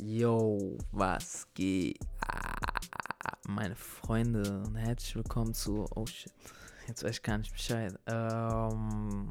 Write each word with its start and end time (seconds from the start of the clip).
Yo, 0.00 0.78
was 0.90 1.46
geht? 1.52 2.00
Ah, 2.26 3.36
meine 3.46 3.76
Freunde 3.76 4.62
und 4.66 4.74
herzlich 4.76 5.16
willkommen 5.16 5.52
zu. 5.52 5.84
Oh 5.94 6.06
shit, 6.06 6.32
jetzt 6.88 7.04
weiß 7.04 7.16
ich 7.16 7.22
gar 7.22 7.36
nicht 7.36 7.52
Bescheid. 7.52 7.94
Ähm, 8.06 9.28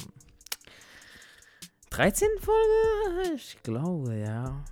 13. 1.89 2.27
Folge? 2.39 3.33
Ich 3.35 3.57
glaube, 3.63 4.15
ja. 4.17 4.63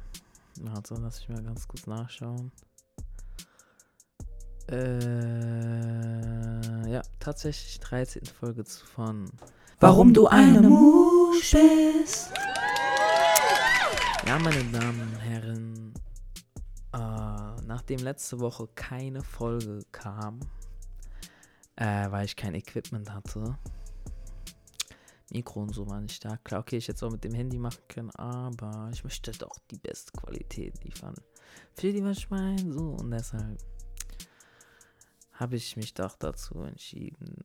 Also, 0.76 0.96
lass 0.97 1.22
ich 1.22 1.29
mal 1.29 1.42
ganz 1.42 1.67
kurz 1.67 1.88
nachschauen. 1.88 2.51
Äh, 4.69 4.92
ja, 6.92 7.01
tatsächlich 7.19 7.79
13. 7.79 8.26
Folge 8.28 8.63
von 8.63 9.31
Warum 9.79 10.13
du 10.13 10.28
eine 10.28 10.62
Musch 10.62 11.53
bist. 11.53 12.29
Ja, 14.30 14.38
meine 14.38 14.64
Damen 14.66 15.02
und 15.02 15.18
Herren, 15.18 15.94
äh, 16.94 17.62
nachdem 17.66 17.98
letzte 18.02 18.40
Woche 18.40 18.68
keine 18.76 19.24
Folge 19.24 19.80
kam, 19.92 20.40
äh, 21.78 22.12
weil 22.12 22.26
ich 22.26 22.36
kein 22.36 22.54
Equipment 22.54 23.12
hatte, 23.12 23.58
Mikro 25.32 25.64
und 25.64 25.73
so 25.73 25.90
war 25.90 26.00
nicht 26.00 26.23
da. 26.23 26.38
Klar, 26.44 26.62
okay, 26.62 26.78
ich 26.78 26.88
hätte 26.88 26.98
es 26.98 27.02
auch 27.02 27.12
mit 27.12 27.23
dem 27.23 27.34
Handy 27.34 27.58
machen 27.58 27.82
können, 27.88 28.12
aber 28.12 28.92
ich 28.94 29.04
möchte 29.04 29.32
doch 29.32 29.58
die 29.72 29.80
beste 29.80 30.12
Qualität 30.12 30.84
liefern. 30.84 31.16
Für 31.73 31.92
die, 31.92 32.04
was 32.04 32.20
ich 32.20 32.28
so 32.72 32.98
und 33.00 33.09
deshalb 33.09 33.58
habe 35.32 35.56
ich 35.56 35.76
mich 35.76 35.96
doch 35.96 36.16
dazu 36.18 36.62
entschieden, 36.62 37.36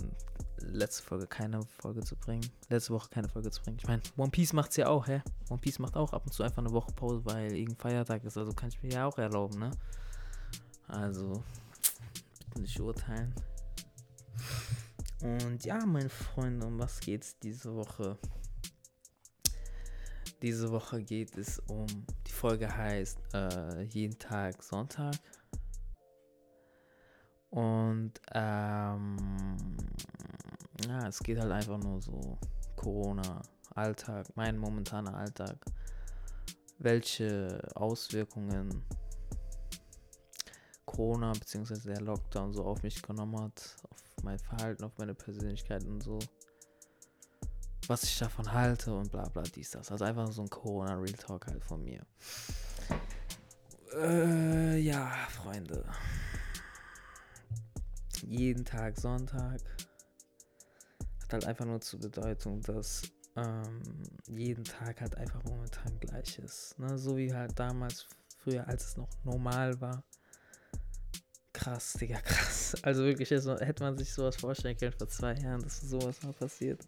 letzte 0.72 1.02
Folge 1.02 1.26
keine 1.26 1.62
Folge 1.78 2.02
zu 2.02 2.16
bringen. 2.16 2.48
Letzte 2.68 2.92
Woche 2.92 3.08
keine 3.10 3.28
Folge 3.28 3.50
zu 3.50 3.62
bringen. 3.62 3.78
Ich 3.78 3.86
meine, 3.86 4.02
One 4.16 4.30
Piece 4.30 4.52
macht 4.52 4.70
es 4.70 4.76
ja 4.76 4.88
auch, 4.88 5.06
hä? 5.06 5.22
One 5.48 5.60
Piece 5.60 5.78
macht 5.78 5.96
auch 5.96 6.12
ab 6.12 6.24
und 6.24 6.32
zu 6.32 6.42
einfach 6.42 6.58
eine 6.58 6.72
Woche 6.72 6.92
Pause, 6.92 7.24
weil 7.24 7.52
irgendein 7.52 7.76
Feiertag 7.76 8.24
ist. 8.24 8.36
Also 8.36 8.52
kann 8.52 8.68
ich 8.68 8.82
mir 8.82 8.92
ja 8.92 9.06
auch 9.06 9.18
erlauben, 9.18 9.58
ne? 9.58 9.70
Also, 10.88 11.42
bitte 12.46 12.60
nicht 12.60 12.80
urteilen. 12.80 13.34
Und 15.22 15.64
ja, 15.64 15.84
meine 15.86 16.10
Freunde, 16.10 16.66
um 16.66 16.78
was 16.78 17.00
geht's 17.00 17.38
diese 17.38 17.74
Woche? 17.74 18.18
Diese 20.42 20.70
Woche 20.70 21.02
geht 21.02 21.36
es 21.38 21.58
um, 21.60 21.86
die 22.26 22.32
Folge 22.32 22.74
heißt 22.74 23.18
äh, 23.32 23.82
jeden 23.84 24.18
Tag 24.18 24.62
Sonntag. 24.62 25.14
Und 27.48 28.12
ähm, 28.32 29.33
ja, 30.88 31.08
es 31.08 31.18
geht 31.20 31.38
halt 31.38 31.52
einfach 31.52 31.78
nur 31.78 32.00
so 32.00 32.38
Corona, 32.76 33.42
Alltag, 33.74 34.26
mein 34.34 34.58
momentaner 34.58 35.14
Alltag. 35.14 35.56
Welche 36.78 37.60
Auswirkungen 37.74 38.82
Corona 40.84 41.32
bzw. 41.32 41.78
der 41.86 42.00
Lockdown 42.00 42.52
so 42.52 42.64
auf 42.64 42.82
mich 42.82 43.02
genommen 43.02 43.40
hat, 43.40 43.76
auf 43.90 44.02
mein 44.22 44.38
Verhalten, 44.38 44.84
auf 44.84 44.96
meine 44.98 45.14
Persönlichkeit 45.14 45.84
und 45.84 46.02
so. 46.02 46.18
Was 47.86 48.04
ich 48.04 48.18
davon 48.18 48.50
halte 48.52 48.94
und 48.94 49.10
bla 49.10 49.28
bla 49.28 49.42
dies, 49.42 49.70
das. 49.70 49.90
Also 49.90 50.04
einfach 50.04 50.30
so 50.32 50.42
ein 50.42 50.50
Corona 50.50 50.94
Real 50.94 51.12
Talk 51.12 51.46
halt 51.46 51.64
von 51.64 51.84
mir. 51.84 52.00
Äh, 53.94 54.78
ja, 54.78 55.10
Freunde 55.30 55.84
jeden 58.26 58.64
Tag 58.64 58.98
Sonntag 58.98 59.60
hat 61.24 61.32
halt 61.32 61.46
einfach 61.46 61.64
nur 61.64 61.80
zur 61.80 62.00
Bedeutung, 62.00 62.60
dass 62.62 63.02
ähm, 63.36 63.82
jeden 64.28 64.64
Tag 64.64 65.00
halt 65.00 65.16
einfach 65.16 65.42
momentan 65.44 65.98
gleich 66.00 66.38
ist. 66.38 66.78
Ne? 66.78 66.98
So 66.98 67.16
wie 67.16 67.32
halt 67.32 67.58
damals, 67.58 68.06
früher, 68.38 68.66
als 68.68 68.88
es 68.88 68.96
noch 68.96 69.08
normal 69.24 69.80
war. 69.80 70.04
Krass, 71.52 71.94
Digga, 71.94 72.20
krass. 72.20 72.76
Also 72.82 73.04
wirklich, 73.04 73.32
also, 73.32 73.58
hätte 73.58 73.82
man 73.82 73.96
sich 73.96 74.12
sowas 74.12 74.36
vorstellen 74.36 74.76
können 74.76 74.92
vor 74.92 75.08
zwei 75.08 75.34
Jahren, 75.34 75.62
dass 75.62 75.80
sowas 75.80 76.22
mal 76.22 76.32
passiert. 76.32 76.86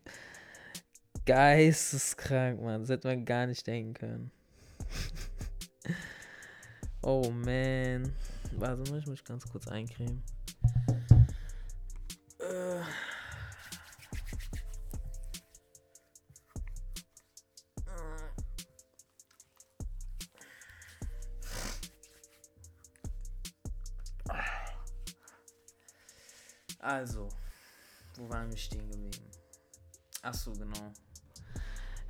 Geisteskrank, 1.24 2.62
Mann. 2.62 2.82
Das 2.82 2.90
hätte 2.90 3.08
man 3.08 3.24
gar 3.24 3.46
nicht 3.46 3.66
denken 3.66 3.94
können. 3.94 4.30
oh 7.02 7.30
man. 7.30 8.12
Warte 8.52 8.90
mal, 8.90 9.00
ich 9.00 9.06
muss 9.06 9.24
ganz 9.24 9.50
kurz 9.50 9.66
eincremen. 9.66 10.22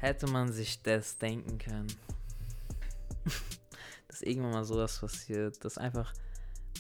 Hätte 0.07 0.29
man 0.29 0.53
sich 0.53 0.81
das 0.83 1.17
denken 1.17 1.59
können, 1.59 1.93
dass 4.07 4.23
irgendwann 4.23 4.53
mal 4.53 4.65
sowas 4.65 5.01
passiert, 5.01 5.65
dass 5.65 5.79
einfach 5.79 6.15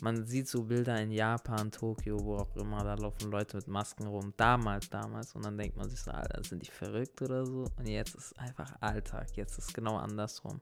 man 0.01 0.25
sieht 0.27 0.47
so 0.47 0.63
Bilder 0.63 1.01
in 1.01 1.11
Japan, 1.11 1.73
Tokio, 1.73 2.23
wo 2.23 2.37
auch 2.37 2.55
immer, 2.55 2.85
da 2.85 2.95
laufen 2.95 3.33
Leute 3.33 3.57
mit 3.57 3.67
Masken 3.67 4.07
rum. 4.07 4.33
Damals, 4.37 4.89
damals. 4.91 5.35
Und 5.35 5.45
dann 5.45 5.59
denkt 5.59 5.77
man 5.77 5.91
sich 5.91 6.01
so, 6.01 6.13
Alter, 6.13 6.45
sind 6.45 6.63
die 6.63 6.71
verrückt 6.71 7.21
oder 7.21 7.45
so? 7.45 7.65
Und 7.77 7.89
jetzt 7.89 8.15
ist 8.15 8.39
einfach 8.39 8.77
Alltag. 8.81 9.37
Jetzt 9.37 9.59
ist 9.59 9.75
genau 9.75 9.97
andersrum. 9.97 10.61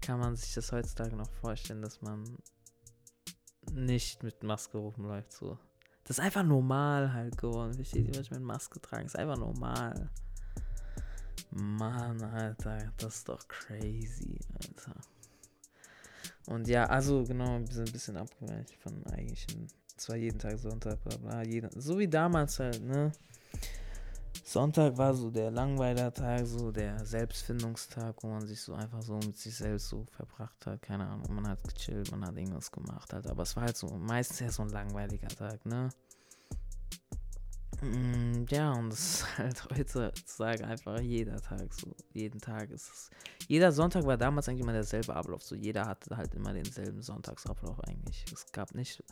Kann 0.00 0.20
man 0.20 0.36
sich 0.36 0.54
das 0.54 0.70
heutzutage 0.70 1.16
noch 1.16 1.32
vorstellen, 1.40 1.82
dass 1.82 2.00
man 2.00 2.22
nicht 3.72 4.22
mit 4.22 4.44
Maske 4.44 4.78
rumläuft, 4.78 5.32
so. 5.32 5.58
Das 6.04 6.18
ist 6.18 6.24
einfach 6.24 6.44
normal 6.44 7.12
halt 7.12 7.36
geworden. 7.36 7.74
Versteht 7.74 8.06
ihr, 8.06 8.14
was 8.14 8.26
ich 8.26 8.30
mit 8.30 8.42
Maske 8.42 8.80
trage? 8.80 9.02
Das 9.02 9.14
ist 9.14 9.18
einfach 9.18 9.36
normal. 9.36 10.10
Mann, 11.50 12.22
Alter, 12.22 12.92
das 12.96 13.16
ist 13.16 13.28
doch 13.28 13.46
crazy, 13.48 14.38
Alter. 14.54 14.94
Und 16.46 16.66
ja, 16.68 16.86
also 16.86 17.24
genau, 17.24 17.60
wir 17.60 17.66
sind 17.66 17.88
ein 17.88 17.92
bisschen 17.92 18.16
abgeweicht 18.16 18.74
von 18.82 19.06
eigentlichen, 19.06 19.68
zwar 19.96 20.16
jeden 20.16 20.38
Tag 20.38 20.58
Sonntag, 20.58 21.02
bla 21.04 21.16
bla, 21.16 21.42
jeden, 21.42 21.70
so 21.80 21.98
wie 21.98 22.08
damals 22.08 22.58
halt, 22.58 22.82
ne? 22.82 23.12
Sonntag 24.48 24.96
war 24.96 25.12
so 25.12 25.30
der 25.30 25.50
Langweiler-Tag, 25.50 26.46
so 26.46 26.72
der 26.72 27.04
Selbstfindungstag, 27.04 28.22
wo 28.22 28.28
man 28.28 28.46
sich 28.46 28.62
so 28.62 28.72
einfach 28.72 29.02
so 29.02 29.16
mit 29.16 29.36
sich 29.36 29.54
selbst 29.54 29.88
so 29.88 30.06
verbracht 30.06 30.64
hat. 30.64 30.80
Keine 30.80 31.06
Ahnung, 31.06 31.34
man 31.34 31.46
hat 31.48 31.62
gechillt, 31.62 32.10
man 32.12 32.24
hat 32.24 32.34
irgendwas 32.34 32.72
gemacht 32.72 33.12
halt. 33.12 33.26
Aber 33.26 33.42
es 33.42 33.54
war 33.56 33.64
halt 33.64 33.76
so 33.76 33.88
meistens 33.88 34.40
ja 34.40 34.50
so 34.50 34.62
ein 34.62 34.70
langweiliger 34.70 35.28
Tag, 35.28 35.66
ne? 35.66 35.90
Mm, 37.80 38.44
ja, 38.48 38.72
und 38.72 38.90
das 38.90 38.98
ist 38.98 39.38
halt 39.38 39.64
heutzutage 39.70 40.66
einfach 40.66 41.00
jeder 41.00 41.40
Tag 41.40 41.72
so. 41.72 41.94
Jeden 42.12 42.40
Tag 42.40 42.70
ist 42.70 42.90
es. 42.90 43.10
Jeder 43.46 43.70
Sonntag 43.70 44.04
war 44.04 44.16
damals 44.16 44.48
eigentlich 44.48 44.62
immer 44.62 44.72
derselbe 44.72 45.14
Ablauf. 45.14 45.42
So, 45.42 45.54
jeder 45.54 45.86
hatte 45.86 46.16
halt 46.16 46.34
immer 46.34 46.52
denselben 46.52 47.02
Sonntagsablauf 47.02 47.78
eigentlich. 47.84 48.24
Es 48.32 48.50
gab 48.50 48.74
nicht 48.74 49.02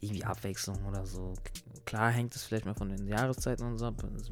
irgendwie 0.00 0.24
Abwechslung 0.24 0.82
oder 0.86 1.04
so. 1.04 1.34
Klar 1.84 2.10
hängt 2.10 2.34
es 2.34 2.44
vielleicht 2.44 2.64
mal 2.64 2.74
von 2.74 2.88
den 2.88 3.06
Jahreszeiten 3.06 3.66
und 3.66 3.78
so 3.78 3.86
ab. 3.86 4.02
Wenn 4.02 4.14
es 4.14 4.30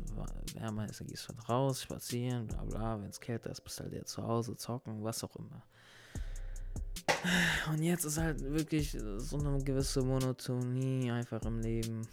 wärmer 0.54 0.88
ist, 0.88 1.00
dann 1.00 1.08
gehst 1.08 1.24
du 1.24 1.36
halt 1.36 1.48
raus, 1.48 1.82
spazieren, 1.82 2.46
bla 2.46 2.62
bla. 2.64 3.00
Wenn 3.00 3.10
es 3.10 3.20
kälter 3.20 3.50
ist, 3.50 3.62
bist 3.62 3.78
du 3.78 3.84
halt 3.84 3.92
eher 3.92 4.06
zu 4.06 4.22
Hause, 4.22 4.56
zocken, 4.56 5.02
was 5.02 5.24
auch 5.24 5.36
immer. 5.36 5.62
Und 7.70 7.82
jetzt 7.82 8.04
ist 8.04 8.18
halt 8.18 8.42
wirklich 8.42 8.96
so 9.16 9.38
eine 9.38 9.62
gewisse 9.62 10.02
Monotonie 10.02 11.10
einfach 11.10 11.42
im 11.42 11.60
Leben 11.60 12.06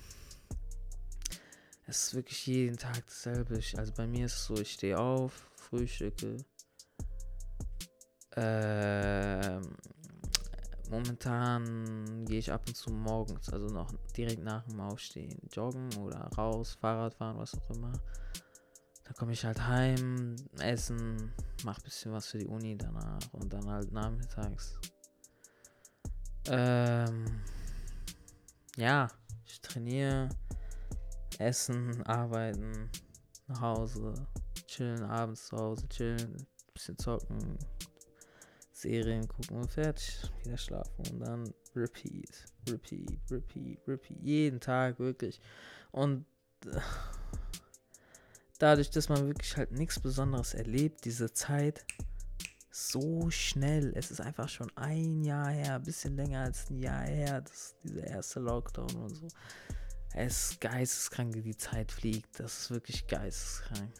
es 1.87 2.07
ist 2.07 2.15
wirklich 2.15 2.45
jeden 2.45 2.77
Tag 2.77 3.05
dasselbe. 3.05 3.59
Also 3.77 3.93
bei 3.93 4.05
mir 4.05 4.25
ist 4.25 4.35
es 4.35 4.45
so, 4.45 4.55
ich 4.55 4.73
stehe 4.73 4.99
auf, 4.99 5.49
frühstücke. 5.55 6.37
Ähm, 8.35 9.61
momentan 10.89 12.25
gehe 12.25 12.39
ich 12.39 12.51
ab 12.51 12.63
und 12.67 12.75
zu 12.75 12.91
morgens, 12.91 13.49
also 13.49 13.67
noch 13.67 13.91
direkt 14.15 14.43
nach 14.43 14.63
dem 14.65 14.81
Aufstehen, 14.81 15.39
joggen 15.51 15.89
oder 15.95 16.29
raus, 16.37 16.77
Fahrrad 16.79 17.13
fahren, 17.13 17.37
was 17.37 17.55
auch 17.55 17.69
immer. 17.71 17.93
Dann 19.05 19.13
komme 19.15 19.31
ich 19.31 19.45
halt 19.45 19.65
heim, 19.65 20.35
essen, 20.59 21.31
mach 21.63 21.77
ein 21.77 21.83
bisschen 21.83 22.11
was 22.11 22.27
für 22.27 22.37
die 22.37 22.47
Uni 22.47 22.77
danach 22.77 23.21
und 23.31 23.51
dann 23.51 23.65
halt 23.65 23.91
nachmittags. 23.93 24.77
Ähm, 26.49 27.25
ja, 28.75 29.07
ich 29.45 29.61
trainiere 29.61 30.29
Essen, 31.39 32.03
arbeiten, 32.03 32.89
nach 33.47 33.61
Hause, 33.61 34.13
chillen, 34.67 35.03
abends 35.03 35.47
zu 35.47 35.57
Hause 35.57 35.87
chillen, 35.89 36.45
bisschen 36.73 36.97
zocken, 36.97 37.57
Serien 38.71 39.27
gucken 39.27 39.57
und 39.57 39.71
fertig, 39.71 40.31
wieder 40.43 40.57
schlafen 40.57 41.07
und 41.11 41.19
dann 41.19 41.53
repeat, 41.75 42.45
repeat, 42.69 43.19
repeat, 43.31 43.79
repeat, 43.87 44.17
jeden 44.21 44.59
Tag 44.59 44.99
wirklich. 44.99 45.41
Und 45.91 46.25
äh, 46.65 46.79
dadurch, 48.59 48.89
dass 48.89 49.09
man 49.09 49.25
wirklich 49.25 49.57
halt 49.57 49.71
nichts 49.71 49.99
Besonderes 49.99 50.53
erlebt, 50.53 51.05
diese 51.05 51.31
Zeit, 51.33 51.85
so 52.77 53.31
schnell. 53.31 53.91
Es 53.95 54.11
ist 54.11 54.21
einfach 54.21 54.49
schon 54.49 54.71
ein 54.75 55.23
Jahr 55.23 55.49
her, 55.49 55.75
ein 55.75 55.83
bisschen 55.83 56.15
länger 56.15 56.41
als 56.41 56.69
ein 56.69 56.77
Jahr 56.77 57.03
her, 57.03 57.41
das, 57.41 57.75
dieser 57.83 58.05
erste 58.05 58.39
Lockdown 58.39 58.95
und 58.95 59.15
so. 59.15 59.27
Es 60.19 60.51
ist 60.51 60.61
geisteskrank, 60.61 61.35
wie 61.35 61.43
die 61.43 61.55
Zeit 61.55 61.91
fliegt. 61.91 62.39
Das 62.39 62.57
ist 62.57 62.71
wirklich 62.71 63.05
geisteskrank. 63.05 63.93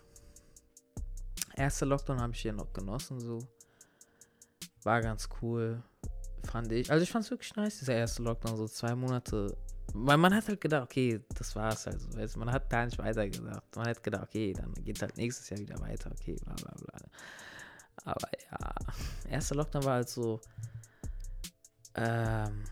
Erster 1.55 1.85
Lockdown 1.85 2.19
habe 2.19 2.33
ich 2.33 2.43
ja 2.43 2.53
noch 2.53 2.73
genossen, 2.73 3.19
so. 3.19 3.37
War 4.81 4.99
ganz 5.01 5.29
cool, 5.41 5.83
fand 6.49 6.71
ich. 6.71 6.89
Also 6.89 7.03
ich 7.03 7.11
fand 7.11 7.23
es 7.25 7.29
wirklich 7.29 7.55
nice, 7.55 7.79
dieser 7.79 7.93
erste 7.93 8.23
Lockdown, 8.23 8.57
so 8.57 8.67
zwei 8.67 8.95
Monate. 8.95 9.55
Weil 9.93 10.17
man 10.17 10.33
hat 10.33 10.47
halt 10.47 10.59
gedacht, 10.59 10.85
okay, 10.85 11.23
das 11.35 11.55
war's 11.55 11.85
halt 11.85 12.01
so. 12.01 12.39
Man 12.39 12.51
hat 12.51 12.67
gar 12.67 12.85
nicht 12.85 12.97
weitergedacht. 12.97 13.75
Man 13.75 13.87
hat 13.87 14.03
gedacht, 14.03 14.23
okay, 14.23 14.53
dann 14.53 14.73
geht 14.73 14.99
halt 14.99 15.17
nächstes 15.17 15.49
Jahr 15.49 15.59
wieder 15.59 15.79
weiter, 15.79 16.11
okay, 16.11 16.35
bla 16.43 16.55
bla 16.55 16.73
bla. 16.79 16.99
Aber 18.05 18.27
ja, 18.51 18.73
erster 19.29 19.53
Lockdown 19.53 19.83
war 19.83 19.93
halt 19.93 20.09
so. 20.09 20.41
Ähm, 21.93 22.63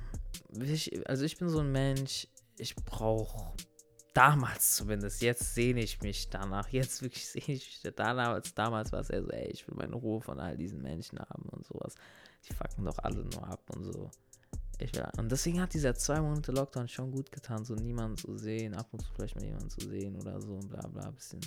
ich, 0.50 1.08
also 1.08 1.26
ich 1.26 1.38
bin 1.38 1.50
so 1.50 1.60
ein 1.60 1.72
Mensch, 1.72 2.28
ich 2.58 2.76
brauche 2.76 3.54
damals 4.14 4.76
zumindest, 4.76 5.22
jetzt 5.22 5.54
sehne 5.54 5.82
ich 5.82 6.02
mich 6.02 6.30
danach, 6.30 6.70
jetzt 6.70 7.02
wirklich 7.02 7.28
sehne 7.30 7.58
ich 7.58 7.84
mich 7.84 7.94
danach, 7.96 8.30
als 8.30 8.54
damals 8.54 8.92
war 8.92 9.02
es 9.02 9.10
ja 9.10 9.22
so, 9.22 9.30
ey, 9.30 9.50
ich 9.52 9.68
will 9.68 9.76
meine 9.76 9.96
Ruhe 9.96 10.22
von 10.22 10.40
all 10.40 10.58
diesen 10.58 10.82
Menschen 10.82 11.20
haben 11.20 11.44
und 11.50 11.66
sowas. 11.66 11.96
Die 12.48 12.54
fucken 12.54 12.86
doch 12.86 12.98
alle 13.00 13.24
nur 13.24 13.48
ab 13.48 13.62
und 13.76 13.84
so. 13.84 14.10
Ich 14.78 14.94
will, 14.94 15.06
und 15.18 15.32
deswegen 15.32 15.62
hat 15.62 15.74
dieser 15.74 15.96
zwei 15.96 16.20
Monate 16.20 16.52
Lockdown 16.52 16.88
schon 16.88 17.12
gut 17.12 17.32
getan, 17.32 17.64
so 17.64 17.76
niemanden 17.76 18.18
zu 18.18 18.38
sehen, 18.38 18.74
ab 18.74 18.88
und 18.92 19.02
zu 19.02 19.12
vielleicht 19.14 19.36
mal 19.36 19.46
jemanden 19.46 19.70
zu 19.70 19.88
sehen 19.88 20.16
oder 20.16 20.42
so 20.42 20.54
und 20.54 20.70
bla 20.70 20.86
bla, 20.88 21.12
bisschen. 21.12 21.42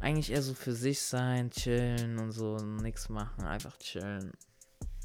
Eigentlich 0.00 0.30
eher 0.30 0.42
so 0.42 0.54
für 0.54 0.74
sich 0.74 1.00
sein, 1.00 1.50
chillen 1.50 2.18
und 2.18 2.32
so, 2.32 2.56
nichts 2.56 3.08
machen, 3.08 3.44
einfach 3.44 3.76
chillen. 3.78 4.32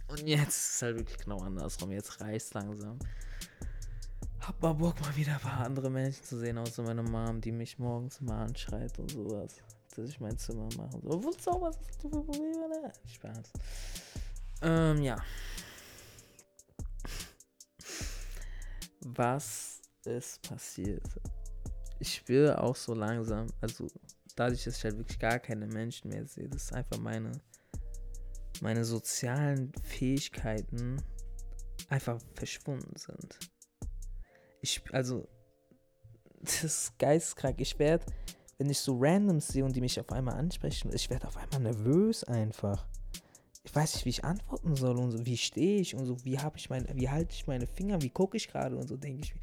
Und 0.07 0.27
jetzt 0.27 0.49
ist 0.49 0.75
es 0.75 0.81
halt 0.81 0.97
wirklich 0.97 1.17
genau 1.17 1.39
andersrum, 1.39 1.91
jetzt 1.91 2.19
reißt 2.19 2.53
langsam 2.53 2.99
hab 4.51 4.61
mal 4.61 4.73
Bock, 4.73 4.99
mal 4.99 5.15
wieder 5.15 5.33
ein 5.33 5.39
paar 5.39 5.65
andere 5.65 5.89
Menschen 5.89 6.25
zu 6.25 6.37
sehen, 6.37 6.57
außer 6.57 6.83
meine 6.83 7.03
Mom, 7.03 7.39
die 7.39 7.53
mich 7.53 7.79
morgens 7.79 8.19
mal 8.19 8.43
anschreit 8.43 8.99
und 8.99 9.09
sowas. 9.11 9.55
Dass 9.95 10.09
ich 10.09 10.19
mein 10.19 10.37
Zimmer 10.37 10.67
mache. 10.75 10.99
So, 11.01 11.29
es 11.29 11.47
auch 11.47 11.61
was 11.61 11.77
ist 11.77 12.01
für 12.01 12.09
Probleme, 12.09 12.67
ne? 12.67 12.91
Spaß. 13.13 13.51
Ähm, 14.61 15.01
ja. 15.01 15.23
Was 18.99 19.81
ist 20.03 20.41
passiert? 20.41 21.07
Ich 21.99 22.15
spüre 22.15 22.61
auch 22.61 22.75
so 22.75 22.93
langsam, 22.93 23.47
also 23.61 23.87
dadurch, 24.35 24.65
dass 24.65 24.77
ich 24.77 24.83
halt 24.83 24.97
wirklich 24.97 25.19
gar 25.19 25.39
keine 25.39 25.67
Menschen 25.67 26.09
mehr 26.09 26.25
sehe, 26.25 26.49
dass 26.49 26.73
einfach 26.73 26.97
meine, 26.97 27.31
meine 28.59 28.83
sozialen 28.83 29.71
Fähigkeiten 29.83 31.01
einfach 31.89 32.19
verschwunden 32.35 32.97
sind 32.97 33.50
ich, 34.61 34.81
also, 34.91 35.27
das 36.41 36.63
ist 36.63 36.99
geisteskrank. 36.99 37.59
Ich 37.59 37.77
werde, 37.79 38.05
wenn 38.57 38.69
ich 38.69 38.79
so 38.79 38.97
Randoms 38.99 39.47
sehe 39.47 39.65
und 39.65 39.75
die 39.75 39.81
mich 39.81 39.99
auf 39.99 40.11
einmal 40.11 40.35
ansprechen, 40.35 40.91
ich 40.93 41.09
werde 41.09 41.27
auf 41.27 41.37
einmal 41.37 41.59
nervös 41.59 42.23
einfach. 42.23 42.87
Ich 43.63 43.75
weiß 43.75 43.93
nicht, 43.93 44.05
wie 44.05 44.09
ich 44.09 44.25
antworten 44.25 44.75
soll 44.75 44.97
und 44.97 45.11
so, 45.11 45.25
wie 45.25 45.37
stehe 45.37 45.79
ich 45.79 45.93
und 45.93 46.05
so, 46.05 46.23
wie 46.25 46.39
habe 46.39 46.57
ich 46.57 46.69
meine, 46.69 46.87
wie 46.95 47.09
halte 47.09 47.33
ich 47.33 47.45
meine 47.45 47.67
Finger, 47.67 48.01
wie 48.01 48.09
gucke 48.09 48.35
ich 48.37 48.47
gerade 48.47 48.75
und 48.75 48.87
so, 48.87 48.97
denke 48.97 49.21
ich. 49.21 49.35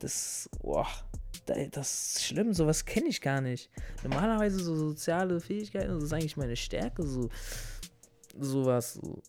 Das, 0.00 0.50
boah, 0.60 0.88
das 1.70 2.16
ist 2.16 2.24
schlimm, 2.24 2.52
sowas 2.52 2.84
kenne 2.84 3.08
ich 3.08 3.20
gar 3.20 3.40
nicht. 3.40 3.70
Normalerweise 4.02 4.58
so 4.58 4.74
soziale 4.74 5.40
Fähigkeiten, 5.40 5.94
das 5.94 6.04
ist 6.04 6.12
eigentlich 6.12 6.36
meine 6.36 6.56
Stärke, 6.56 7.06
so 7.06 7.28
sowas. 8.38 8.94
So. 8.94 9.22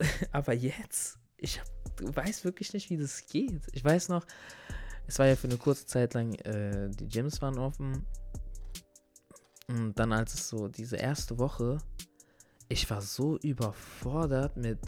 Aber 0.32 0.52
jetzt, 0.52 1.18
ich 1.36 1.60
hab, 1.60 1.68
weiß 2.00 2.44
wirklich 2.44 2.72
nicht, 2.72 2.90
wie 2.90 2.96
das 2.96 3.26
geht. 3.26 3.62
Ich 3.72 3.84
weiß 3.84 4.08
noch, 4.08 4.26
es 5.06 5.18
war 5.18 5.26
ja 5.26 5.36
für 5.36 5.48
eine 5.48 5.56
kurze 5.56 5.86
Zeit 5.86 6.14
lang, 6.14 6.34
äh, 6.34 6.90
die 6.90 7.08
Gyms 7.08 7.40
waren 7.40 7.58
offen. 7.58 8.06
Und 9.68 9.98
dann, 9.98 10.12
als 10.12 10.34
es 10.34 10.48
so 10.48 10.68
diese 10.68 10.96
erste 10.96 11.38
Woche, 11.38 11.78
ich 12.68 12.88
war 12.90 13.00
so 13.00 13.38
überfordert 13.38 14.56
mit, 14.56 14.78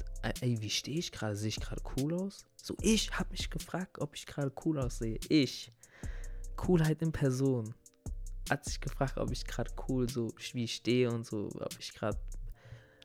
ey, 0.40 0.60
wie 0.60 0.70
stehe 0.70 0.98
ich 0.98 1.12
gerade? 1.12 1.36
Sehe 1.36 1.48
ich 1.48 1.60
gerade 1.60 1.82
cool 1.96 2.14
aus? 2.14 2.44
So, 2.56 2.76
ich 2.82 3.18
habe 3.18 3.30
mich 3.30 3.48
gefragt, 3.48 3.98
ob 3.98 4.14
ich 4.14 4.26
gerade 4.26 4.52
cool 4.64 4.78
aussehe. 4.78 5.18
Ich. 5.28 5.72
Coolheit 6.56 7.00
in 7.00 7.12
Person. 7.12 7.74
Hat 8.50 8.64
sich 8.64 8.80
gefragt, 8.80 9.16
ob 9.16 9.30
ich 9.30 9.46
gerade 9.46 9.70
cool 9.88 10.08
so, 10.08 10.34
wie 10.52 10.64
ich 10.64 10.74
stehe 10.74 11.10
und 11.10 11.24
so, 11.24 11.48
ob 11.54 11.78
ich 11.78 11.94
gerade 11.94 12.18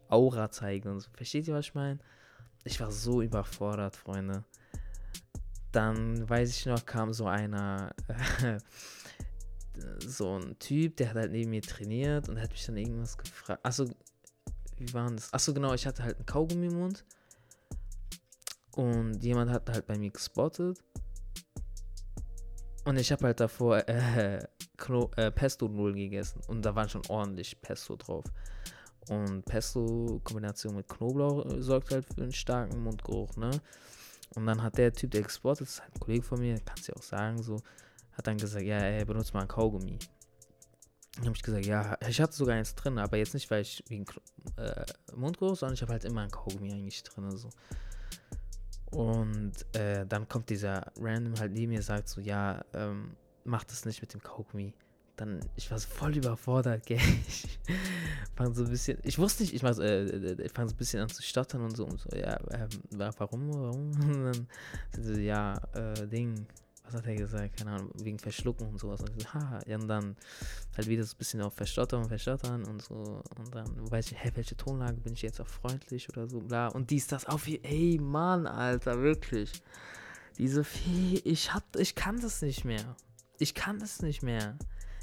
Aura 0.09 0.51
zeige 0.51 0.91
und 0.91 0.99
so. 0.99 1.09
Versteht 1.13 1.47
ihr, 1.47 1.53
was 1.53 1.67
ich 1.67 1.75
meine? 1.75 1.99
Ich 2.65 2.79
war 2.81 2.91
so 2.91 3.21
überfordert, 3.21 3.95
Freunde 3.95 4.43
dann 5.75 6.27
weiß 6.27 6.49
ich 6.51 6.65
noch, 6.65 6.85
kam 6.85 7.11
so 7.11 7.27
einer, 7.27 7.93
so 9.99 10.39
ein 10.39 10.57
Typ, 10.57 10.95
der 10.97 11.09
hat 11.09 11.15
halt 11.15 11.31
neben 11.31 11.49
mir 11.49 11.61
trainiert 11.61 12.29
und 12.29 12.39
hat 12.39 12.51
mich 12.51 12.65
dann 12.65 12.77
irgendwas 12.77 13.17
gefragt. 13.17 13.59
Achso, 13.63 13.85
wie 14.77 14.93
war 14.93 15.11
das? 15.11 15.33
Achso, 15.33 15.53
genau, 15.53 15.73
ich 15.73 15.85
hatte 15.85 16.03
halt 16.03 16.15
einen 16.15 16.25
Kaugummi 16.25 16.67
im 16.67 16.79
Mund. 16.79 17.03
Und 18.71 19.21
jemand 19.23 19.51
hat 19.51 19.69
halt 19.69 19.85
bei 19.85 19.97
mir 19.97 20.11
gespottet. 20.11 20.79
Und 22.85 22.97
ich 22.97 23.11
habe 23.11 23.25
halt 23.25 23.39
davor 23.39 23.77
äh, 23.87 24.37
äh, 25.17 25.31
Pesto-Nudeln 25.31 25.95
gegessen. 25.95 26.41
Und 26.47 26.61
da 26.61 26.75
waren 26.75 26.87
schon 26.87 27.01
ordentlich 27.09 27.59
Pesto 27.61 27.97
drauf. 27.97 28.25
Und 29.09 29.45
Pesto-Kombination 29.45 30.75
mit 30.75 30.87
Knoblauch 30.89 31.45
äh, 31.45 31.61
sorgt 31.61 31.91
halt 31.91 32.05
für 32.05 32.21
einen 32.21 32.33
starken 32.33 32.83
Mundgeruch, 32.83 33.35
ne? 33.37 33.51
Und 34.35 34.47
dann 34.47 34.61
hat 34.61 34.77
der 34.77 34.91
Typ, 34.91 35.11
der 35.11 35.21
exportet 35.21 35.67
ist, 35.67 35.81
ein 35.81 35.99
Kollege 35.99 36.23
von 36.23 36.39
mir, 36.39 36.59
kannst 36.59 36.87
du 36.87 36.91
ja 36.91 36.97
auch 36.97 37.03
sagen, 37.03 37.41
so, 37.41 37.61
hat 38.13 38.27
dann 38.27 38.37
gesagt, 38.37 38.65
ja, 38.65 38.79
ey, 38.79 39.05
benutzt 39.05 39.33
mal 39.33 39.41
ein 39.41 39.47
Kaugummi. 39.47 39.99
Dann 41.15 41.25
habe 41.25 41.35
ich 41.35 41.43
gesagt, 41.43 41.65
ja, 41.65 41.97
ich 42.07 42.19
hatte 42.19 42.33
sogar 42.33 42.55
eins 42.55 42.75
drin, 42.75 42.97
aber 42.97 43.17
jetzt 43.17 43.33
nicht, 43.33 43.49
weil 43.49 43.61
ich 43.61 43.83
wegen 43.87 44.05
äh, 44.57 44.85
Mundgeruch, 45.15 45.55
sondern 45.55 45.75
ich 45.75 45.81
habe 45.81 45.93
halt 45.93 46.03
immer 46.03 46.21
ein 46.21 46.31
Kaugummi 46.31 46.73
eigentlich 46.73 47.03
drin. 47.03 47.31
So. 47.37 47.49
Und 48.91 49.53
äh, 49.75 50.05
dann 50.05 50.27
kommt 50.27 50.49
dieser 50.49 50.91
Random 50.99 51.39
halt 51.39 51.53
neben 51.53 51.71
mir 51.71 51.81
sagt 51.81 52.09
so, 52.09 52.19
ja, 52.19 52.65
ähm, 52.73 53.15
mach 53.43 53.63
das 53.63 53.85
nicht 53.85 54.01
mit 54.01 54.13
dem 54.13 54.21
Kaugummi 54.21 54.73
dann, 55.17 55.39
ich 55.55 55.71
war 55.71 55.79
so 55.79 55.87
voll 55.87 56.15
überfordert, 56.15 56.85
gell. 56.85 56.99
Ich 57.67 58.37
fang 58.37 58.53
so 58.53 58.65
ein 58.65 58.69
bisschen, 58.69 58.97
ich 59.03 59.17
wusste 59.17 59.43
nicht, 59.43 59.53
ich, 59.53 59.63
war 59.63 59.73
so, 59.73 59.81
äh, 59.81 60.03
äh, 60.03 60.41
ich 60.43 60.51
fang 60.51 60.67
so 60.67 60.75
ein 60.75 60.77
bisschen 60.77 61.01
an 61.01 61.07
zu 61.07 61.23
stottern 61.23 61.61
und 61.61 61.77
so, 61.77 61.85
und 61.85 61.97
so 62.01 62.09
ja, 62.13 62.35
äh, 62.49 62.67
warum, 63.17 63.49
warum? 63.49 63.91
Und 64.01 64.47
dann 64.91 65.03
so, 65.03 65.13
ja, 65.13 65.55
äh, 65.73 66.05
Ding, 66.05 66.45
was 66.85 66.95
hat 66.95 67.07
er 67.07 67.15
gesagt? 67.15 67.57
Keine 67.57 67.71
Ahnung, 67.71 67.91
wegen 67.95 68.19
Verschlucken 68.19 68.67
und 68.67 68.77
sowas. 68.77 69.01
Und, 69.01 69.21
so, 69.21 69.33
haha, 69.33 69.59
ja, 69.65 69.77
und 69.77 69.87
dann 69.87 70.15
halt 70.75 70.87
wieder 70.87 71.03
so 71.03 71.15
ein 71.15 71.17
bisschen 71.17 71.41
auf 71.41 71.53
Verstottern, 71.53 72.07
Verstottern 72.07 72.65
und 72.65 72.81
so. 72.81 73.23
Und 73.37 73.55
dann 73.55 73.91
weiß 73.91 74.11
ich, 74.11 74.23
hä, 74.23 74.31
welche 74.35 74.55
Tonlage 74.55 74.97
bin 74.97 75.13
ich 75.13 75.21
jetzt 75.21 75.39
auch 75.41 75.47
freundlich 75.47 76.09
oder 76.09 76.27
so, 76.27 76.39
bla. 76.41 76.67
Und 76.67 76.91
dies, 76.91 77.07
das, 77.07 77.25
auf, 77.25 77.47
ey, 77.47 77.99
Mann, 78.01 78.47
Alter, 78.47 79.01
wirklich. 79.01 79.51
Diese 80.37 80.63
Fee, 80.63 81.21
ich 81.23 81.53
hab, 81.53 81.63
ich 81.77 81.95
kann 81.95 82.19
das 82.19 82.41
nicht 82.41 82.65
mehr. 82.65 82.95
Ich 83.39 83.53
kann 83.53 83.79
das 83.79 84.01
nicht 84.01 84.21
mehr. 84.21 84.57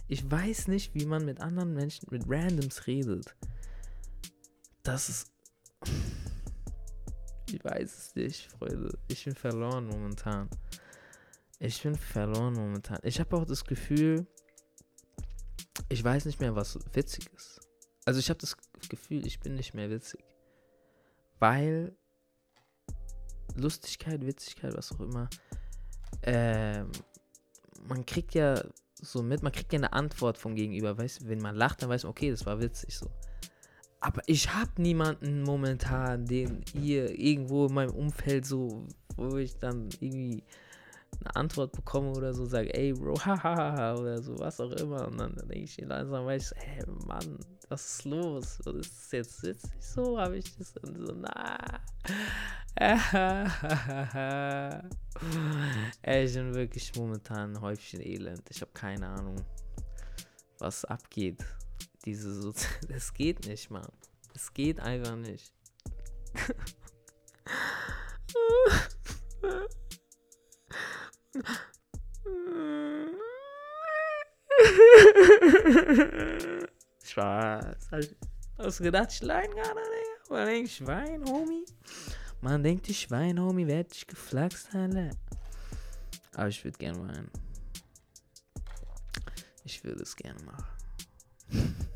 Ich 0.09 0.30
weiß 0.30 0.68
nicht, 0.68 0.94
wie 0.94 1.06
man 1.06 1.25
mit 1.25 1.40
anderen 1.40 1.75
Menschen, 1.75 2.09
mit 2.11 2.25
Randoms 2.28 2.87
redet. 2.87 3.35
Das 4.82 5.09
ist. 5.09 5.32
Ich 7.50 7.62
weiß 7.64 7.99
es 7.99 8.14
nicht, 8.14 8.50
Freunde. 8.52 8.99
Ich 9.09 9.25
bin 9.25 9.35
verloren 9.35 9.87
momentan. 9.87 10.49
Ich 11.59 11.82
bin 11.82 11.94
verloren 11.94 12.54
momentan. 12.54 12.99
Ich 13.02 13.21
habe 13.21 13.37
auch 13.37 13.44
das 13.44 13.64
Gefühl, 13.64 14.26
ich 15.88 16.02
weiß 16.02 16.25
nicht 16.25 16.40
mehr, 16.40 16.56
was 16.56 16.78
witzig 16.92 17.30
ist. 17.37 17.61
Also 18.04 18.18
ich 18.18 18.30
habe 18.30 18.40
das 18.40 18.56
Gefühl, 18.88 19.26
ich 19.26 19.38
bin 19.40 19.54
nicht 19.54 19.75
mehr 19.75 19.90
witzig. 19.90 20.25
Weil 21.38 21.94
Lustigkeit, 23.54 24.25
Witzigkeit, 24.26 24.76
was 24.76 24.92
auch 24.92 25.00
immer, 25.00 25.28
ähm, 26.23 26.90
man 27.87 28.06
kriegt 28.06 28.35
ja 28.35 28.62
so 29.02 29.23
mit. 29.23 29.42
Man 29.42 29.52
kriegt 29.52 29.73
ja 29.73 29.78
eine 29.78 29.92
Antwort 29.92 30.38
vom 30.38 30.54
Gegenüber. 30.54 30.97
Weißt 30.97 31.28
wenn 31.28 31.40
man 31.40 31.56
lacht, 31.56 31.82
dann 31.82 31.90
weiß 31.90 32.04
man, 32.04 32.11
okay, 32.11 32.30
das 32.30 32.47
war 32.47 32.61
witzig 32.61 32.97
so. 32.97 33.11
Aber 34.00 34.23
ich 34.26 34.52
habe 34.52 34.71
niemanden 34.82 35.42
momentan, 35.42 36.26
den 36.26 36.64
ihr 36.75 37.18
irgendwo 37.18 37.66
in 37.66 37.75
meinem 37.75 37.94
Umfeld 37.94 38.47
so, 38.47 38.87
wo 39.16 39.37
ich 39.37 39.59
dann 39.59 39.90
irgendwie 40.00 40.42
eine 41.25 41.37
Antwort 41.37 41.73
bekomme 41.73 42.11
oder 42.11 42.35
so, 42.35 42.45
sage, 42.47 42.75
ey 42.75 42.93
Bro, 42.93 43.14
hahaha, 43.25 43.97
oder 43.97 44.23
so, 44.23 44.38
was 44.38 44.61
auch 44.61 44.73
immer. 44.73 45.09
Und 45.09 45.19
dann 45.19 45.35
denke 45.37 45.59
ich 45.59 45.76
langsam, 45.79 46.26
weiß 46.26 46.52
ich, 46.52 46.67
hey 46.67 46.85
Mann, 47.07 47.38
was 47.69 47.99
ist 47.99 48.05
los? 48.05 48.61
Was 48.64 48.75
ist 48.75 48.93
das 48.93 49.12
jetzt 49.12 49.43
witzig 49.43 49.71
so? 49.81 50.19
Habe 50.19 50.38
ich 50.38 50.57
das? 50.57 50.76
Und 50.79 51.07
so, 51.07 51.14
na. 51.14 51.81
ey, 56.02 56.25
ich 56.25 56.35
bin 56.35 56.55
wirklich 56.55 56.95
momentan 56.97 57.61
häufig 57.61 58.00
elend. 58.00 58.43
Ich 58.50 58.61
habe 58.61 58.73
keine 58.73 59.09
Ahnung, 59.09 59.37
was 60.59 60.85
abgeht. 60.85 61.45
Diese 62.05 62.33
so, 62.33 62.52
das 62.88 63.12
geht 63.12 63.47
nicht, 63.47 63.71
Mann. 63.71 63.88
Es 64.35 64.52
geht 64.52 64.81
einfach 64.81 65.17
nicht. 65.17 65.52
Spaß. 77.05 77.77
Hast 78.59 78.81
du 78.81 78.85
gedacht, 78.85 79.12
ich 79.12 79.23
leiden 79.23 79.55
gerade, 79.55 79.81
Digga? 79.81 80.29
Man 80.29 80.47
denkt, 80.47 80.71
Schwein, 80.71 81.25
Homie. 81.25 81.65
Man 82.43 82.62
denkt, 82.62 82.87
die 82.89 82.95
Schwein, 82.95 83.41
Homie, 83.41 83.67
wer 83.67 83.79
hat 83.81 83.95
dich 83.95 84.07
geflaxt, 84.07 84.75
Alter? 84.75 85.09
Aber 86.35 86.49
ich 86.49 86.62
würde 86.65 86.79
gerne 86.79 87.01
weinen. 87.01 87.31
Ich 89.65 89.83
würde 89.85 90.03
es 90.03 90.17
gerne 90.17 90.43
machen. 90.43 90.67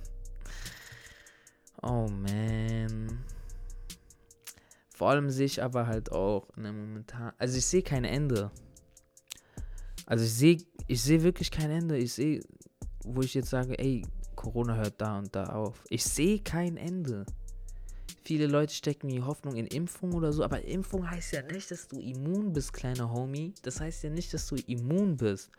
oh 1.83 2.09
man. 2.09 3.25
Vor 4.95 5.11
allem 5.11 5.31
sehe 5.31 5.47
ich 5.47 5.63
aber 5.63 5.87
halt 5.87 6.11
auch 6.11 6.49
in 6.57 6.63
der 6.63 6.73
momentan. 6.73 7.35
Also 7.39 7.59
ich 7.59 7.67
sehe 7.67 7.83
kein 7.83 8.05
Ende. 8.05 8.51
Also 10.07 10.25
ich 10.25 10.33
sehe, 10.33 10.59
ich 10.87 11.03
sehe 11.03 11.23
wirklich 11.23 11.51
kein 11.51 11.71
Ende. 11.71 11.99
Ich 11.99 12.15
sehe, 12.15 12.41
wo 13.05 13.21
ich 13.21 13.35
jetzt 13.35 13.51
sage, 13.51 13.79
ey, 13.79 14.07
Corona 14.37 14.77
hört 14.77 15.01
da 15.01 15.19
und 15.19 15.35
da 15.35 15.47
auf. 15.47 15.85
Ich 15.91 16.05
sehe 16.05 16.41
kein 16.41 16.77
Ende. 16.77 17.27
Viele 18.23 18.47
Leute 18.47 18.75
stecken 18.75 19.09
die 19.09 19.23
Hoffnung 19.23 19.57
in 19.57 19.67
Impfung 19.67 20.13
oder 20.13 20.33
so, 20.33 20.43
aber 20.43 20.63
Impfung 20.65 21.09
heißt 21.09 21.33
ja 21.33 21.43
nicht, 21.43 21.71
dass 21.71 21.89
du 21.89 22.01
immun 22.01 22.53
bist, 22.53 22.73
kleiner 22.73 23.13
Homie. 23.13 23.55
Das 23.63 23.81
heißt 23.81 24.05
ja 24.05 24.11
nicht, 24.11 24.33
dass 24.35 24.47
du 24.49 24.57
immun 24.67 25.17
bist. 25.17 25.51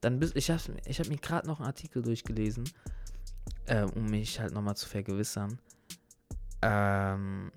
Dann 0.00 0.18
bist 0.18 0.36
ich 0.36 0.50
habe 0.50 0.62
ich 0.86 1.00
hab 1.00 1.08
mir 1.08 1.16
gerade 1.16 1.46
noch 1.46 1.58
einen 1.58 1.66
Artikel 1.66 2.02
durchgelesen, 2.02 2.64
äh, 3.66 3.82
um 3.82 4.06
mich 4.06 4.38
halt 4.40 4.52
nochmal 4.52 4.76
zu 4.76 4.88
vergewissern. 4.88 5.58
Ähm, 6.62 7.50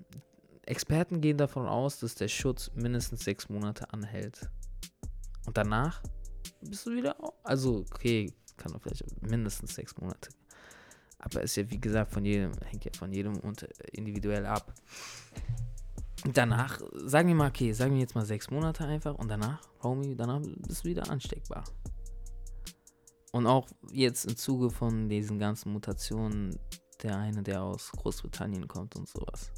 Experten 0.64 1.20
gehen 1.20 1.36
davon 1.36 1.66
aus, 1.66 2.00
dass 2.00 2.14
der 2.14 2.28
Schutz 2.28 2.70
mindestens 2.74 3.24
sechs 3.24 3.48
Monate 3.48 3.92
anhält. 3.92 4.48
Und 5.46 5.56
danach 5.56 6.02
bist 6.60 6.86
du 6.86 6.92
wieder. 6.92 7.16
Also, 7.42 7.84
okay, 7.92 8.32
kann 8.56 8.78
vielleicht 8.80 9.04
mindestens 9.22 9.74
sechs 9.74 9.96
Monate. 9.98 10.30
Aber 11.18 11.42
ist 11.42 11.56
ja 11.56 11.70
wie 11.70 11.80
gesagt 11.80 12.12
von 12.12 12.24
jedem, 12.24 12.52
hängt 12.64 12.84
ja 12.84 12.90
von 12.96 13.12
jedem 13.12 13.40
individuell 13.92 14.46
ab. 14.46 14.74
Danach, 16.32 16.80
sagen 17.04 17.28
wir 17.28 17.34
mal, 17.34 17.48
okay, 17.48 17.72
sagen 17.72 17.94
wir 17.94 18.00
jetzt 18.00 18.14
mal 18.14 18.24
sechs 18.24 18.50
Monate 18.50 18.84
einfach 18.84 19.14
und 19.16 19.28
danach, 19.28 19.60
Homie, 19.82 20.14
danach 20.14 20.40
bist 20.40 20.84
du 20.84 20.90
wieder 20.90 21.08
ansteckbar. 21.10 21.64
Und 23.32 23.46
auch 23.46 23.66
jetzt 23.90 24.26
im 24.26 24.36
Zuge 24.36 24.70
von 24.70 25.08
diesen 25.08 25.38
ganzen 25.38 25.72
Mutationen, 25.72 26.58
der 27.02 27.18
eine, 27.18 27.42
der 27.42 27.62
aus 27.62 27.90
Großbritannien 27.92 28.68
kommt 28.68 28.94
und 28.94 29.08
sowas. 29.08 29.50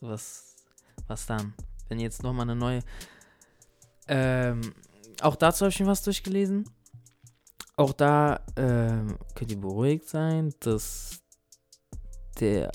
Was, 0.00 0.56
was 1.06 1.26
dann? 1.26 1.54
Wenn 1.88 2.00
jetzt 2.00 2.22
nochmal 2.22 2.48
eine 2.48 2.56
neue. 2.56 2.80
Ähm, 4.08 4.72
auch 5.20 5.36
dazu 5.36 5.64
habe 5.64 5.70
ich 5.70 5.80
mir 5.80 5.86
was 5.86 6.02
durchgelesen. 6.02 6.68
Auch 7.76 7.92
da 7.92 8.44
ähm, 8.56 9.18
könnt 9.34 9.50
ihr 9.50 9.60
beruhigt 9.60 10.08
sein, 10.08 10.54
dass 10.60 11.22
der, 12.38 12.70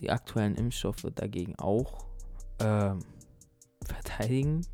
die 0.00 0.10
aktuellen 0.10 0.54
Impfstoffe 0.54 1.06
dagegen 1.14 1.56
auch 1.56 2.06
ähm, 2.60 3.00
verteidigen, 3.84 4.66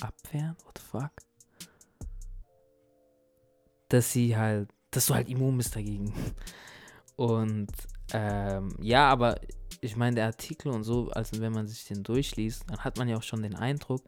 abwehren, 0.00 0.56
what 0.64 0.78
the 0.78 0.84
fuck? 0.84 1.12
Dass 3.88 4.12
sie 4.12 4.36
halt, 4.36 4.70
dass 4.90 5.06
du 5.06 5.14
halt 5.14 5.28
immun 5.28 5.56
bist 5.56 5.76
dagegen. 5.76 6.12
Und 7.16 7.72
ähm, 8.12 8.74
ja, 8.80 9.10
aber 9.10 9.40
ich 9.80 9.96
meine, 9.96 10.16
der 10.16 10.26
Artikel 10.26 10.72
und 10.72 10.84
so, 10.84 11.08
also 11.10 11.40
wenn 11.40 11.52
man 11.52 11.66
sich 11.66 11.84
den 11.84 12.02
durchliest, 12.02 12.64
dann 12.68 12.78
hat 12.78 12.96
man 12.96 13.08
ja 13.08 13.16
auch 13.16 13.22
schon 13.22 13.42
den 13.42 13.54
Eindruck, 13.54 14.02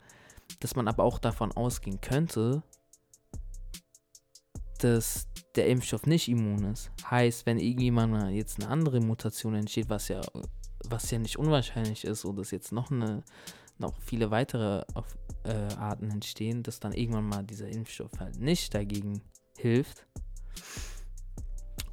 dass 0.60 0.76
man 0.76 0.88
aber 0.88 1.04
auch 1.04 1.18
davon 1.18 1.52
ausgehen 1.52 2.00
könnte, 2.00 2.62
dass 4.78 5.26
der 5.56 5.68
Impfstoff 5.68 6.06
nicht 6.06 6.28
immun 6.28 6.64
ist. 6.64 6.90
Heißt, 7.10 7.46
wenn 7.46 7.58
irgendjemand 7.58 8.32
jetzt 8.32 8.60
eine 8.60 8.70
andere 8.70 9.00
Mutation 9.00 9.54
entsteht, 9.54 9.88
was 9.88 10.08
ja, 10.08 10.20
was 10.84 11.10
ja 11.10 11.18
nicht 11.18 11.38
unwahrscheinlich 11.38 12.04
ist, 12.04 12.24
oder 12.24 12.38
dass 12.38 12.50
jetzt 12.50 12.72
noch 12.72 12.90
eine, 12.90 13.22
noch 13.78 14.00
viele 14.00 14.30
weitere 14.30 14.84
auf, 14.94 15.06
äh, 15.44 15.74
Arten 15.76 16.10
entstehen, 16.10 16.62
dass 16.62 16.80
dann 16.80 16.92
irgendwann 16.92 17.28
mal 17.28 17.42
dieser 17.42 17.68
Impfstoff 17.68 18.12
halt 18.18 18.38
nicht 18.38 18.74
dagegen 18.74 19.22
hilft. 19.56 20.06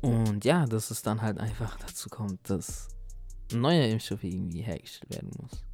Und 0.01 0.45
ja, 0.45 0.65
dass 0.65 0.91
es 0.91 1.01
dann 1.01 1.21
halt 1.21 1.39
einfach 1.39 1.77
dazu 1.87 2.09
kommt, 2.09 2.49
dass 2.49 2.89
ein 3.51 3.61
neuer 3.61 3.85
Impfstoff 3.87 4.23
irgendwie 4.23 4.61
hergestellt 4.61 5.15
werden 5.15 5.31
muss. 5.41 5.65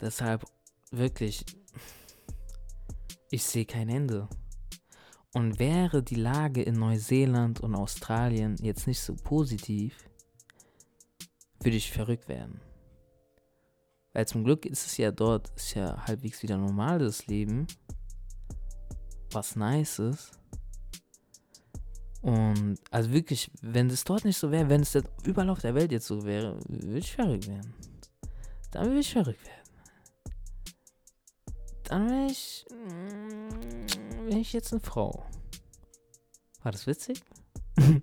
Deshalb 0.00 0.44
wirklich, 0.90 1.44
ich 3.30 3.44
sehe 3.44 3.66
kein 3.66 3.88
Ende. 3.88 4.28
Und 5.34 5.58
wäre 5.58 6.02
die 6.02 6.14
Lage 6.14 6.62
in 6.62 6.78
Neuseeland 6.78 7.60
und 7.60 7.74
Australien 7.74 8.56
jetzt 8.62 8.86
nicht 8.86 9.00
so 9.00 9.14
positiv, 9.14 10.08
würde 11.60 11.76
ich 11.76 11.92
verrückt 11.92 12.28
werden. 12.28 12.60
Weil 14.12 14.26
zum 14.26 14.44
Glück 14.44 14.64
ist 14.64 14.86
es 14.86 14.96
ja 14.96 15.10
dort, 15.10 15.50
ist 15.54 15.74
ja 15.74 16.06
halbwegs 16.06 16.42
wieder 16.42 16.56
normales 16.56 17.26
Leben. 17.26 17.66
Was 19.30 19.54
nice 19.54 19.98
ist. 19.98 20.32
Und 22.22 22.78
also 22.90 23.12
wirklich, 23.12 23.50
wenn 23.60 23.90
es 23.90 24.04
dort 24.04 24.24
nicht 24.24 24.38
so 24.38 24.50
wäre, 24.50 24.68
wenn 24.68 24.80
es 24.80 24.98
überall 25.24 25.50
auf 25.50 25.60
der 25.60 25.74
Welt 25.74 25.92
jetzt 25.92 26.06
so 26.06 26.24
wäre, 26.24 26.58
würde 26.68 26.98
ich 26.98 27.12
verrückt 27.12 27.48
werden. 27.48 27.74
Dann 28.70 28.86
würde 28.86 29.00
ich 29.00 29.12
verrückt 29.12 29.46
werden. 29.46 29.57
Dann 31.88 32.28
ich. 32.28 32.66
Wäre 32.68 34.36
mm, 34.36 34.40
ich 34.40 34.52
jetzt 34.52 34.72
eine 34.72 34.80
Frau. 34.80 35.24
War 36.62 36.72
das 36.72 36.86
witzig? 36.86 37.22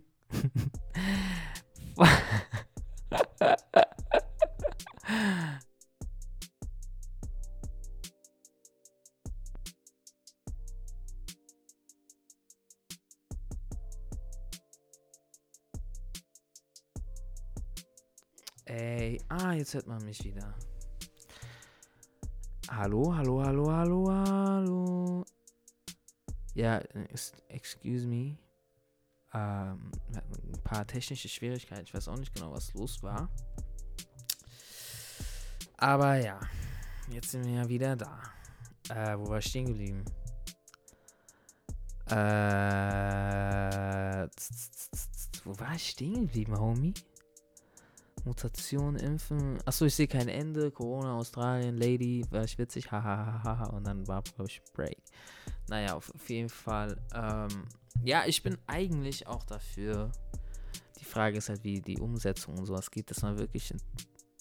Ey, 18.66 19.22
ah, 19.30 19.54
jetzt 19.54 19.76
hört 19.76 19.86
man 19.86 20.04
mich 20.04 20.24
wieder. 20.26 20.56
Hallo, 22.78 23.16
hallo, 23.16 23.42
hallo, 23.42 23.72
hallo, 23.72 24.10
hallo. 24.12 25.26
Ja, 26.56 26.82
excuse 27.48 28.06
me. 28.06 28.38
Ähm, 29.34 29.92
ein 30.14 30.62
paar 30.62 30.86
technische 30.86 31.30
Schwierigkeiten. 31.30 31.86
Ich 31.86 31.94
weiß 31.94 32.10
auch 32.10 32.18
nicht 32.18 32.36
genau, 32.36 32.52
was 32.52 32.74
los 32.74 33.02
war. 33.02 33.30
Aber 35.78 36.18
ja, 36.18 36.38
jetzt 37.10 37.32
sind 37.32 37.46
wir 37.46 37.54
ja 37.54 37.70
wieder 37.70 37.96
da. 37.96 38.22
Äh, 38.90 39.18
wo 39.20 39.30
war 39.30 39.38
ich 39.38 39.46
stehen 39.46 39.68
geblieben? 39.68 40.04
Äh, 42.08 42.16
wo 45.46 45.58
war 45.58 45.76
ich 45.76 45.92
stehen 45.92 46.28
geblieben, 46.28 46.60
Homie? 46.60 46.94
Mutation, 48.26 48.96
Impfen. 48.96 49.60
Achso, 49.66 49.86
ich 49.86 49.96
sehe 49.96 50.08
kein 50.08 50.28
Ende. 50.28 50.72
Corona, 50.72 51.16
Australien, 51.16 51.78
Lady, 51.78 52.26
war 52.32 52.44
ich 52.44 52.58
witzig, 52.58 52.92
hahaha. 52.92 53.68
Und 53.68 53.86
dann 53.86 54.08
war, 54.08 54.22
glaube 54.24 54.50
ich, 54.50 54.62
Break. 54.74 54.98
Naja, 55.68 55.96
auf, 55.96 56.14
auf 56.14 56.30
jeden 56.30 56.50
Fall. 56.50 56.98
Ähm, 57.14 57.66
ja, 58.04 58.24
ich 58.26 58.44
bin 58.44 58.58
eigentlich 58.68 59.28
auch 59.28 59.44
dafür. 59.44 60.12
Die 61.00 61.06
Frage 61.06 61.38
ist 61.38 61.50
halt, 61.50 61.64
wie 61.64 61.82
die 61.82 62.00
Umsetzung 62.00 62.58
und 62.58 62.66
sowas 62.66 62.92
geht, 62.92 63.10
dass 63.10 63.22
man 63.22 63.38
wirklich. 63.38 63.74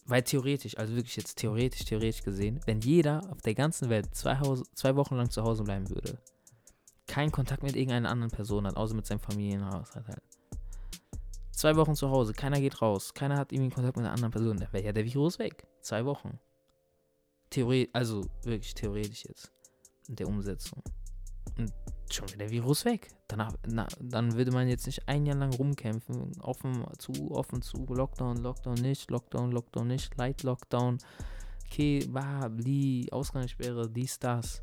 Weil 0.07 0.23
theoretisch, 0.23 0.77
also 0.77 0.95
wirklich 0.95 1.17
jetzt 1.17 1.37
theoretisch, 1.37 1.85
theoretisch 1.87 2.23
gesehen, 2.23 2.61
wenn 2.67 2.81
jeder 2.81 3.23
auf 3.31 3.41
der 3.41 3.55
ganzen 3.55 3.89
Welt 3.89 4.15
zwei, 4.15 4.39
zwei 4.75 4.97
Wochen 4.97 5.17
lang 5.17 5.31
zu 5.31 5.43
Hause 5.43 5.65
bleiben 5.65 5.89
würde, 5.89 6.19
keinen 7.07 7.33
Kontakt 7.33 7.63
mit 7.63 7.75
irgendeiner 7.75 8.11
anderen 8.11 8.31
Person 8.31 8.67
hat, 8.67 8.77
außer 8.77 8.95
mit 8.95 9.07
seinem 9.07 9.21
Familienhaushalt 9.21 10.07
halt 10.09 10.23
Zwei 11.57 11.77
Wochen 11.77 11.95
zu 11.95 12.11
Hause, 12.11 12.33
keiner 12.33 12.61
geht 12.61 12.83
raus, 12.83 13.15
keiner 13.15 13.37
hat 13.37 13.53
irgendwie 13.53 13.75
Kontakt 13.75 13.97
mit 13.97 14.05
einer 14.05 14.15
anderen 14.15 14.33
Person, 14.33 14.57
dann 14.57 14.73
wäre 14.73 14.85
ja 14.85 14.93
der 14.93 15.05
Virus 15.05 15.39
weg. 15.39 15.67
Zwei 15.81 16.05
Wochen. 16.05 16.39
Theorie, 17.51 17.89
also 17.93 18.27
wirklich 18.43 18.75
theoretisch 18.75 19.25
jetzt. 19.25 19.53
In 20.09 20.17
der 20.17 20.27
Umsetzung. 20.27 20.83
Und 21.57 21.73
schon 22.11 22.29
wäre 22.29 22.39
der 22.39 22.51
Virus 22.51 22.85
weg. 22.85 23.09
Danach, 23.29 23.55
na, 23.67 23.87
dann 24.01 24.35
würde 24.35 24.51
man 24.51 24.69
jetzt 24.69 24.87
nicht 24.87 25.09
ein 25.09 25.27
Jahr 25.27 25.37
lang 25.37 25.55
rumkämpfen. 25.55 26.33
Offen 26.41 26.85
zu, 26.99 27.31
offen 27.31 27.63
zu, 27.63 27.87
Lockdown, 27.87 28.39
Lockdown 28.39 28.75
nicht, 28.75 29.11
Lockdown, 29.11 29.53
Lockdown 29.53 29.87
nicht, 29.87 30.17
Light 30.17 30.43
Lockdown, 30.43 30.99
okay, 31.67 32.05
bah, 32.09 32.49
bli, 32.49 33.09
Ausgangssperre, 33.13 33.89
dies, 33.89 34.19
das. 34.19 34.61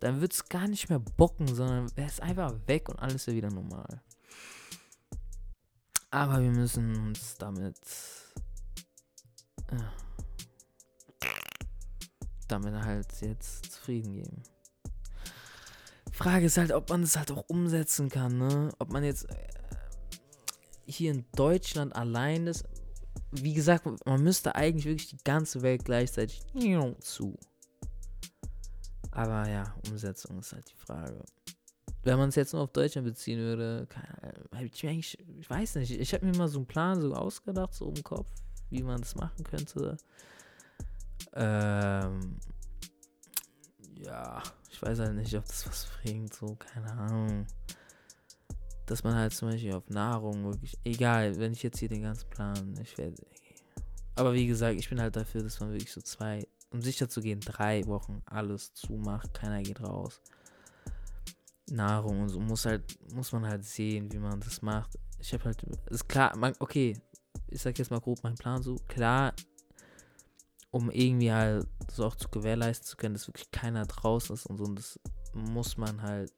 Dann 0.00 0.20
wird 0.20 0.32
es 0.32 0.48
gar 0.48 0.68
nicht 0.68 0.88
mehr 0.88 1.00
bocken, 1.00 1.46
sondern 1.46 1.94
wäre 1.96 2.08
es 2.08 2.20
einfach 2.20 2.54
weg 2.66 2.88
und 2.88 2.98
alles 2.98 3.26
wäre 3.26 3.36
wieder 3.36 3.50
normal. 3.50 4.00
Aber 6.14 6.40
wir 6.40 6.52
müssen 6.52 6.94
uns 7.08 7.34
damit. 7.38 7.76
Ja, 9.72 9.92
damit 12.46 12.72
halt 12.74 13.20
jetzt 13.20 13.72
zufrieden 13.72 14.12
geben. 14.12 14.42
Frage 16.12 16.46
ist 16.46 16.56
halt, 16.56 16.70
ob 16.70 16.88
man 16.88 17.00
das 17.00 17.16
halt 17.16 17.32
auch 17.32 17.48
umsetzen 17.48 18.10
kann, 18.10 18.38
ne? 18.38 18.70
Ob 18.78 18.92
man 18.92 19.02
jetzt 19.02 19.28
äh, 19.28 19.48
hier 20.86 21.10
in 21.10 21.24
Deutschland 21.34 21.96
allein 21.96 22.46
ist. 22.46 22.64
Wie 23.32 23.52
gesagt, 23.52 23.84
man 23.84 24.22
müsste 24.22 24.54
eigentlich 24.54 24.84
wirklich 24.84 25.08
die 25.08 25.24
ganze 25.24 25.62
Welt 25.62 25.84
gleichzeitig 25.84 26.42
zu. 27.00 27.36
Aber 29.10 29.48
ja, 29.48 29.74
Umsetzung 29.90 30.38
ist 30.38 30.52
halt 30.52 30.70
die 30.70 30.76
Frage. 30.76 31.24
Wenn 32.04 32.18
man 32.18 32.28
es 32.28 32.34
jetzt 32.34 32.52
nur 32.52 32.62
auf 32.62 32.72
Deutschland 32.72 33.06
beziehen 33.06 33.38
würde, 33.38 33.86
kann, 33.88 34.04
ich, 34.60 34.86
eigentlich, 34.86 35.18
ich 35.40 35.48
weiß 35.48 35.76
nicht, 35.76 35.90
ich 35.90 36.12
habe 36.12 36.26
mir 36.26 36.36
mal 36.36 36.48
so 36.48 36.58
einen 36.58 36.66
Plan 36.66 37.00
so 37.00 37.14
ausgedacht, 37.14 37.72
so 37.72 37.88
im 37.88 38.02
Kopf, 38.02 38.30
wie 38.68 38.82
man 38.82 39.00
das 39.00 39.14
machen 39.14 39.42
könnte. 39.42 39.96
Ähm, 41.32 42.36
ja, 43.94 44.42
ich 44.70 44.82
weiß 44.82 44.98
halt 44.98 45.14
nicht, 45.14 45.34
ob 45.34 45.46
das 45.46 45.66
was 45.66 45.86
bringt, 46.02 46.34
so, 46.34 46.54
keine 46.56 46.90
Ahnung. 46.92 47.46
Dass 48.84 49.02
man 49.02 49.14
halt 49.14 49.32
zum 49.32 49.48
Beispiel 49.48 49.72
auf 49.72 49.88
Nahrung 49.88 50.44
wirklich, 50.44 50.78
egal, 50.84 51.38
wenn 51.38 51.52
ich 51.52 51.62
jetzt 51.62 51.78
hier 51.78 51.88
den 51.88 52.02
ganzen 52.02 52.28
Plan, 52.28 52.78
ich 52.82 52.98
werde, 52.98 53.24
aber 54.14 54.34
wie 54.34 54.46
gesagt, 54.46 54.78
ich 54.78 54.90
bin 54.90 55.00
halt 55.00 55.16
dafür, 55.16 55.42
dass 55.42 55.58
man 55.60 55.72
wirklich 55.72 55.92
so 55.92 56.02
zwei, 56.02 56.46
um 56.70 56.82
sicher 56.82 57.08
zu 57.08 57.22
gehen, 57.22 57.40
drei 57.40 57.86
Wochen 57.86 58.22
alles 58.26 58.74
zumacht, 58.74 59.32
keiner 59.32 59.62
geht 59.62 59.80
raus. 59.80 60.20
Nahrung 61.70 62.22
und 62.22 62.28
so 62.28 62.40
muss 62.40 62.66
halt, 62.66 62.98
muss 63.12 63.32
man 63.32 63.46
halt 63.46 63.64
sehen, 63.64 64.12
wie 64.12 64.18
man 64.18 64.40
das 64.40 64.62
macht. 64.62 64.98
Ich 65.18 65.32
habe 65.32 65.44
halt, 65.44 65.62
ist 65.90 66.08
klar, 66.08 66.36
man, 66.36 66.54
okay, 66.58 67.00
ich 67.48 67.62
sag 67.62 67.78
jetzt 67.78 67.90
mal 67.90 68.00
grob 68.00 68.22
meinen 68.22 68.36
Plan 68.36 68.62
so, 68.62 68.76
klar, 68.88 69.34
um 70.70 70.90
irgendwie 70.90 71.32
halt 71.32 71.66
so 71.90 72.04
auch 72.04 72.16
zu 72.16 72.28
gewährleisten 72.28 72.86
zu 72.86 72.96
können, 72.96 73.14
dass 73.14 73.28
wirklich 73.28 73.50
keiner 73.50 73.86
draußen 73.86 74.34
ist 74.34 74.46
und 74.46 74.58
so. 74.58 74.64
Und 74.64 74.76
das 74.76 74.98
muss 75.32 75.76
man 75.76 76.02
halt 76.02 76.32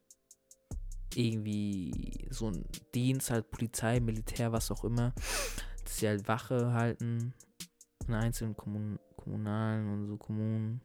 irgendwie 1.15 2.27
so 2.29 2.47
ein 2.47 2.65
Dienst, 2.93 3.31
halt 3.31 3.49
Polizei, 3.49 3.99
Militär, 3.99 4.51
was 4.51 4.71
auch 4.71 4.83
immer, 4.83 5.13
dass 5.83 5.97
sie 5.97 6.07
halt 6.07 6.27
Wache 6.27 6.73
halten 6.73 7.33
in 8.07 8.13
einzelnen 8.13 8.55
Kommun 8.55 8.99
kommunalen 9.15 9.91
und 9.91 10.07
so 10.07 10.17
Kommunen. 10.17 10.81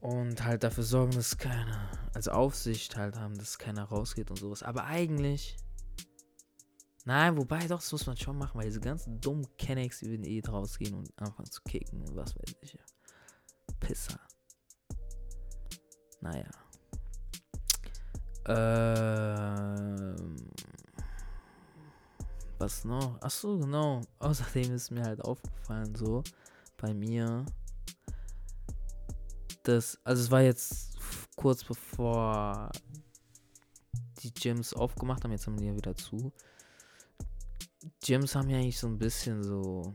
Und 0.00 0.42
halt 0.44 0.64
dafür 0.64 0.84
sorgen, 0.84 1.12
dass 1.12 1.36
keiner, 1.36 1.90
also 2.14 2.30
Aufsicht 2.30 2.96
halt 2.96 3.16
haben, 3.16 3.36
dass 3.36 3.58
keiner 3.58 3.84
rausgeht 3.84 4.30
und 4.30 4.38
sowas. 4.38 4.62
Aber 4.62 4.84
eigentlich 4.84 5.56
Nein, 7.06 7.36
wobei 7.36 7.66
doch, 7.66 7.80
das 7.80 7.90
muss 7.92 8.06
man 8.06 8.16
schon 8.16 8.36
machen, 8.36 8.58
weil 8.58 8.66
diese 8.66 8.80
ganzen 8.80 9.20
dummen 9.20 9.46
Kennex, 9.56 10.02
würden 10.02 10.24
eh 10.24 10.42
rausgehen 10.46 10.94
und 10.94 11.10
anfangen 11.16 11.50
zu 11.50 11.62
kicken 11.62 12.02
und 12.02 12.14
was 12.14 12.36
weiß 12.36 12.54
ich. 12.60 12.78
Pisser. 13.80 14.20
Naja. 16.20 16.50
Ähm. 18.46 20.36
Was 22.58 22.84
noch? 22.84 23.20
Achso, 23.22 23.58
genau. 23.58 24.02
Außerdem 24.18 24.74
ist 24.74 24.90
mir 24.90 25.02
halt 25.02 25.22
aufgefallen, 25.22 25.94
so 25.94 26.22
bei 26.76 26.92
mir, 26.92 27.46
dass, 29.62 29.98
also 30.04 30.22
es 30.22 30.30
war 30.30 30.42
jetzt 30.42 30.96
kurz 31.36 31.64
bevor 31.64 32.70
die 34.22 34.32
Gyms 34.32 34.74
aufgemacht 34.74 35.24
haben, 35.24 35.32
jetzt 35.32 35.46
haben 35.46 35.56
die 35.56 35.66
ja 35.66 35.74
wieder 35.74 35.94
zu. 35.94 36.32
Gyms 38.04 38.34
haben 38.34 38.50
ja 38.50 38.58
eigentlich 38.58 38.78
so 38.78 38.86
ein 38.86 38.98
bisschen 38.98 39.42
so. 39.42 39.94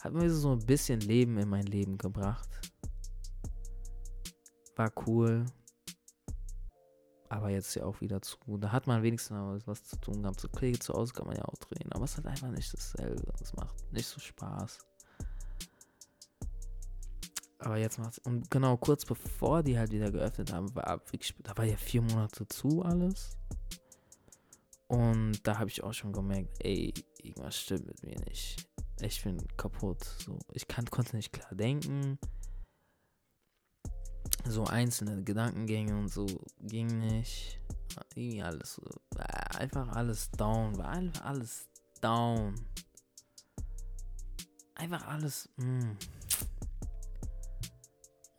Hat 0.00 0.12
mir 0.12 0.30
so 0.30 0.52
ein 0.52 0.66
bisschen 0.66 1.00
Leben 1.00 1.38
in 1.38 1.48
mein 1.48 1.66
Leben 1.66 1.96
gebracht. 1.96 2.48
War 4.76 4.92
cool. 5.06 5.46
Aber 7.28 7.48
jetzt 7.50 7.74
ja 7.74 7.84
auch 7.84 8.00
wieder 8.00 8.20
zu. 8.20 8.38
Da 8.58 8.70
hat 8.70 8.86
man 8.86 9.02
wenigstens 9.02 9.66
was 9.66 9.84
zu 9.84 9.96
tun 9.96 10.22
gehabt. 10.22 10.40
So 10.40 10.48
Kriege 10.48 10.78
zu 10.78 10.92
Hause 10.92 11.14
kann 11.14 11.26
man 11.26 11.36
ja 11.36 11.44
auch 11.44 11.56
trainieren. 11.56 11.92
Aber 11.92 12.04
es 12.04 12.12
ist 12.12 12.16
halt 12.18 12.26
einfach 12.26 12.50
nicht 12.50 12.72
dasselbe. 12.72 13.32
Es 13.40 13.54
macht 13.54 13.92
nicht 13.92 14.06
so 14.06 14.20
Spaß. 14.20 14.78
Aber 17.64 17.78
jetzt 17.78 17.98
macht's. 17.98 18.18
Und 18.18 18.50
genau, 18.50 18.76
kurz 18.76 19.06
bevor 19.06 19.62
die 19.62 19.78
halt 19.78 19.90
wieder 19.90 20.10
geöffnet 20.10 20.52
haben, 20.52 20.74
war 20.74 21.00
wirklich, 21.10 21.34
da 21.42 21.56
war 21.56 21.64
ja 21.64 21.78
vier 21.78 22.02
Monate 22.02 22.46
zu 22.46 22.82
alles. 22.82 23.38
Und 24.86 25.46
da 25.46 25.58
habe 25.58 25.70
ich 25.70 25.82
auch 25.82 25.94
schon 25.94 26.12
gemerkt, 26.12 26.50
ey, 26.62 26.92
irgendwas 27.22 27.56
stimmt 27.58 27.86
mit 27.86 28.02
mir 28.02 28.20
nicht. 28.28 28.68
Ich 29.00 29.24
bin 29.24 29.38
kaputt. 29.56 30.04
So, 30.04 30.38
ich 30.52 30.68
kann, 30.68 30.84
konnte 30.90 31.16
nicht 31.16 31.32
klar 31.32 31.54
denken. 31.54 32.18
So 34.46 34.64
einzelne 34.64 35.24
Gedankengänge 35.24 35.96
und 35.96 36.08
so 36.08 36.26
ging 36.60 36.98
nicht. 36.98 37.60
Irgendwie 38.14 38.42
alles 38.42 38.74
so. 38.74 38.82
Einfach 39.58 39.88
alles 39.88 40.30
down. 40.32 40.76
War 40.76 40.88
einfach 40.88 41.24
alles 41.24 41.66
down. 42.02 42.54
Einfach 44.74 45.06
alles. 45.06 45.48
Mh. 45.56 45.96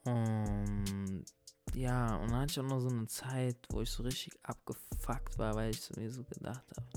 Und 0.05 1.25
ja, 1.73 2.15
und 2.15 2.31
dann 2.31 2.41
hatte 2.41 2.51
ich 2.51 2.59
auch 2.59 2.69
noch 2.69 2.79
so 2.79 2.89
eine 2.89 3.07
Zeit, 3.07 3.57
wo 3.69 3.81
ich 3.81 3.89
so 3.89 4.03
richtig 4.03 4.33
abgefuckt 4.43 5.37
war, 5.37 5.55
weil 5.55 5.71
ich 5.71 5.89
mir 5.97 6.09
so 6.09 6.23
gedacht 6.23 6.63
habe, 6.77 6.87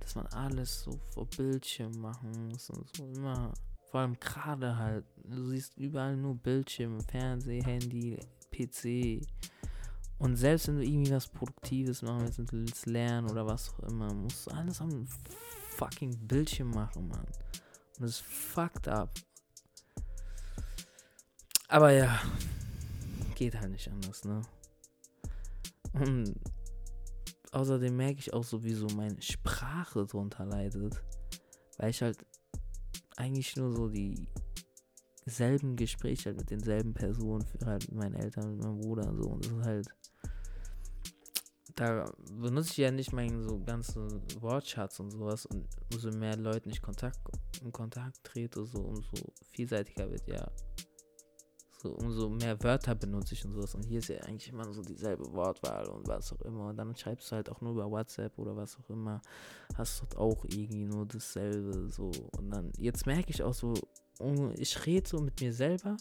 dass 0.00 0.14
man 0.14 0.26
alles 0.28 0.82
so 0.82 0.98
vor 1.12 1.26
Bildschirm 1.26 1.92
machen 2.00 2.48
muss 2.48 2.70
und 2.70 2.96
so 2.96 3.04
immer. 3.04 3.52
Vor 3.90 4.00
allem 4.00 4.18
gerade 4.18 4.76
halt. 4.76 5.04
Du 5.24 5.48
siehst 5.48 5.76
überall 5.76 6.16
nur 6.16 6.34
Bildschirme, 6.36 7.00
Fernseh, 7.02 7.62
Handy, 7.62 8.18
PC. 8.50 9.24
Und 10.18 10.36
selbst 10.36 10.68
wenn 10.68 10.76
du 10.76 10.84
irgendwie 10.84 11.12
was 11.12 11.28
Produktives 11.28 12.02
machen 12.02 12.22
willst, 12.22 12.52
willst 12.52 12.86
lernen 12.86 13.30
oder 13.30 13.46
was 13.46 13.70
auch 13.70 13.80
immer, 13.88 14.12
musst 14.12 14.46
du 14.46 14.50
alles 14.50 14.80
am 14.80 15.06
fucking 15.70 16.16
Bildschirm 16.26 16.70
machen, 16.70 17.08
Mann. 17.08 17.20
Und 17.20 18.00
das 18.00 18.10
ist 18.10 18.22
fucked 18.22 18.88
up. 18.88 19.10
Aber 21.70 21.92
ja, 21.92 22.20
geht 23.36 23.58
halt 23.58 23.70
nicht 23.70 23.88
anders, 23.88 24.24
ne? 24.24 24.42
Und 25.92 26.34
außerdem 27.52 27.96
merke 27.96 28.18
ich 28.18 28.32
auch 28.32 28.42
so, 28.42 28.64
wie 28.64 28.74
so 28.74 28.88
meine 28.88 29.22
Sprache 29.22 30.04
drunter 30.04 30.44
leidet. 30.44 31.00
Weil 31.78 31.90
ich 31.90 32.02
halt 32.02 32.26
eigentlich 33.16 33.54
nur 33.54 33.72
so 33.72 33.88
die 33.88 34.28
selben 35.26 35.76
Gespräche 35.76 36.30
halt 36.30 36.38
mit 36.38 36.50
denselben 36.50 36.92
Personen 36.92 37.46
für 37.46 37.64
halt 37.64 37.88
mit 37.88 37.98
meinen 37.98 38.14
Eltern, 38.16 38.56
mit 38.56 38.64
meinem 38.64 38.80
Bruder 38.80 39.08
und 39.08 39.22
so. 39.22 39.28
Und 39.30 39.44
das 39.46 39.52
ist 39.52 39.64
halt. 39.64 39.88
Da 41.76 42.12
benutze 42.32 42.72
ich 42.72 42.76
ja 42.78 42.90
nicht 42.90 43.12
meinen 43.12 43.48
so 43.48 43.60
ganzen 43.60 44.20
Wortschatz 44.42 44.98
und 44.98 45.12
sowas. 45.12 45.46
Und 45.46 45.68
umso 45.92 46.10
mehr 46.10 46.36
Leuten 46.36 46.70
ich 46.70 46.82
Kontakt, 46.82 47.20
in 47.62 47.70
Kontakt 47.70 48.24
trete, 48.24 48.66
so 48.66 48.80
umso 48.80 49.32
vielseitiger 49.52 50.10
wird 50.10 50.26
ja 50.26 50.50
so, 51.82 51.92
umso 51.92 52.28
mehr 52.28 52.62
Wörter 52.62 52.94
benutze 52.94 53.32
ich 53.32 53.44
und 53.46 53.54
sowas. 53.54 53.74
Und 53.74 53.84
hier 53.84 54.00
ist 54.00 54.08
ja 54.08 54.20
eigentlich 54.20 54.48
immer 54.48 54.70
so 54.70 54.82
dieselbe 54.82 55.32
Wortwahl 55.32 55.86
und 55.86 56.06
was 56.06 56.30
auch 56.32 56.42
immer. 56.42 56.68
Und 56.68 56.76
dann 56.76 56.94
schreibst 56.94 57.30
du 57.30 57.36
halt 57.36 57.48
auch 57.48 57.62
nur 57.62 57.72
über 57.72 57.90
WhatsApp 57.90 58.38
oder 58.38 58.54
was 58.54 58.76
auch 58.78 58.90
immer. 58.90 59.22
Hast 59.76 60.02
dort 60.02 60.16
auch 60.18 60.44
irgendwie 60.44 60.84
nur 60.84 61.06
dasselbe. 61.06 61.88
So. 61.88 62.10
Und 62.36 62.50
dann, 62.50 62.70
jetzt 62.76 63.06
merke 63.06 63.30
ich 63.30 63.42
auch 63.42 63.54
so, 63.54 63.72
ich 64.56 64.84
rede 64.84 65.08
so 65.08 65.20
mit 65.20 65.40
mir 65.40 65.54
selber. 65.54 65.96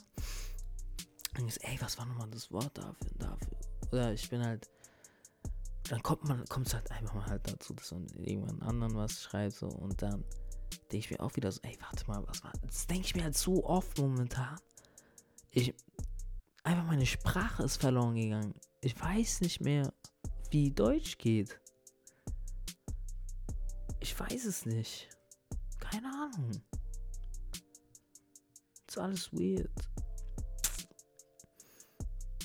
Und 1.40 1.48
ich 1.48 1.64
ey, 1.64 1.78
was 1.80 1.98
war 1.98 2.06
nochmal 2.06 2.30
das 2.30 2.52
Wort 2.52 2.78
dafür 2.78 3.12
und 3.14 3.24
dafür? 3.24 3.58
Oder 3.92 4.14
ich 4.14 4.30
bin 4.30 4.44
halt. 4.44 4.70
Dann 5.90 6.04
kommt 6.04 6.28
man, 6.28 6.46
kommt 6.46 6.68
es 6.68 6.74
halt 6.74 6.92
einfach 6.92 7.16
mal 7.16 7.26
halt 7.26 7.52
dazu, 7.52 7.74
dass 7.74 7.92
man 7.92 8.06
irgendwann 8.18 8.62
anderen 8.62 8.96
was 8.96 9.24
schreibt 9.24 9.56
so 9.56 9.68
und 9.68 10.00
dann 10.04 10.24
denke 10.92 10.98
ich 10.98 11.10
mir 11.10 11.20
auch 11.20 11.36
wieder 11.36 11.52
so, 11.52 11.60
ey, 11.64 11.76
warte 11.82 12.06
mal, 12.08 12.22
was 12.28 12.44
war. 12.44 12.52
Das 12.62 12.86
denke 12.86 13.06
ich 13.06 13.16
mir 13.16 13.24
halt 13.24 13.36
so 13.36 13.66
oft 13.66 13.98
momentan 13.98 14.60
ich 15.52 15.74
einfach 16.64 16.86
meine 16.86 17.06
Sprache 17.06 17.64
ist 17.64 17.78
verloren 17.78 18.16
gegangen. 18.16 18.54
Ich 18.82 19.00
weiß 19.00 19.42
nicht 19.42 19.62
mehr, 19.62 19.92
wie 20.52 20.72
Deutsch 20.72 21.18
geht. 21.18 21.60
Ich 24.00 24.18
weiß 24.18 24.46
es 24.46 24.66
nicht. 24.66 25.10
Keine 25.80 26.08
Ahnung. 26.08 26.52
ist 28.88 28.98
alles 28.98 29.34
weird. 29.34 29.72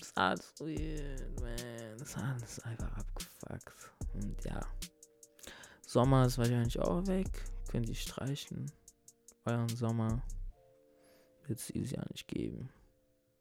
ist 0.00 0.16
alles 0.16 0.54
weird, 0.60 1.40
man. 1.40 1.98
ist 1.98 2.16
alles 2.16 2.60
einfach 2.60 2.96
abgefuckt. 2.96 3.92
Und 4.14 4.44
ja. 4.44 4.60
Sommer 5.86 6.26
ist 6.26 6.38
wahrscheinlich 6.38 6.78
auch 6.80 7.06
weg. 7.06 7.28
Könnt 7.68 7.88
ihr 7.88 7.94
streichen. 7.94 8.70
Euren 9.44 9.68
Sommer 9.68 10.22
wird 11.46 11.58
es 11.58 11.66
dieses 11.68 11.92
Jahr 11.92 12.06
nicht 12.10 12.26
geben. 12.26 12.70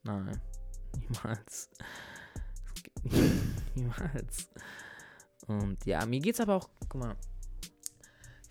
Nein, 0.04 0.42
niemals. 0.98 1.70
niemals. 3.76 4.50
Und 5.48 5.86
ja, 5.86 6.06
mir 6.06 6.20
geht's 6.20 6.40
aber 6.40 6.56
auch, 6.56 6.70
guck 6.88 7.02
mal, 7.02 7.16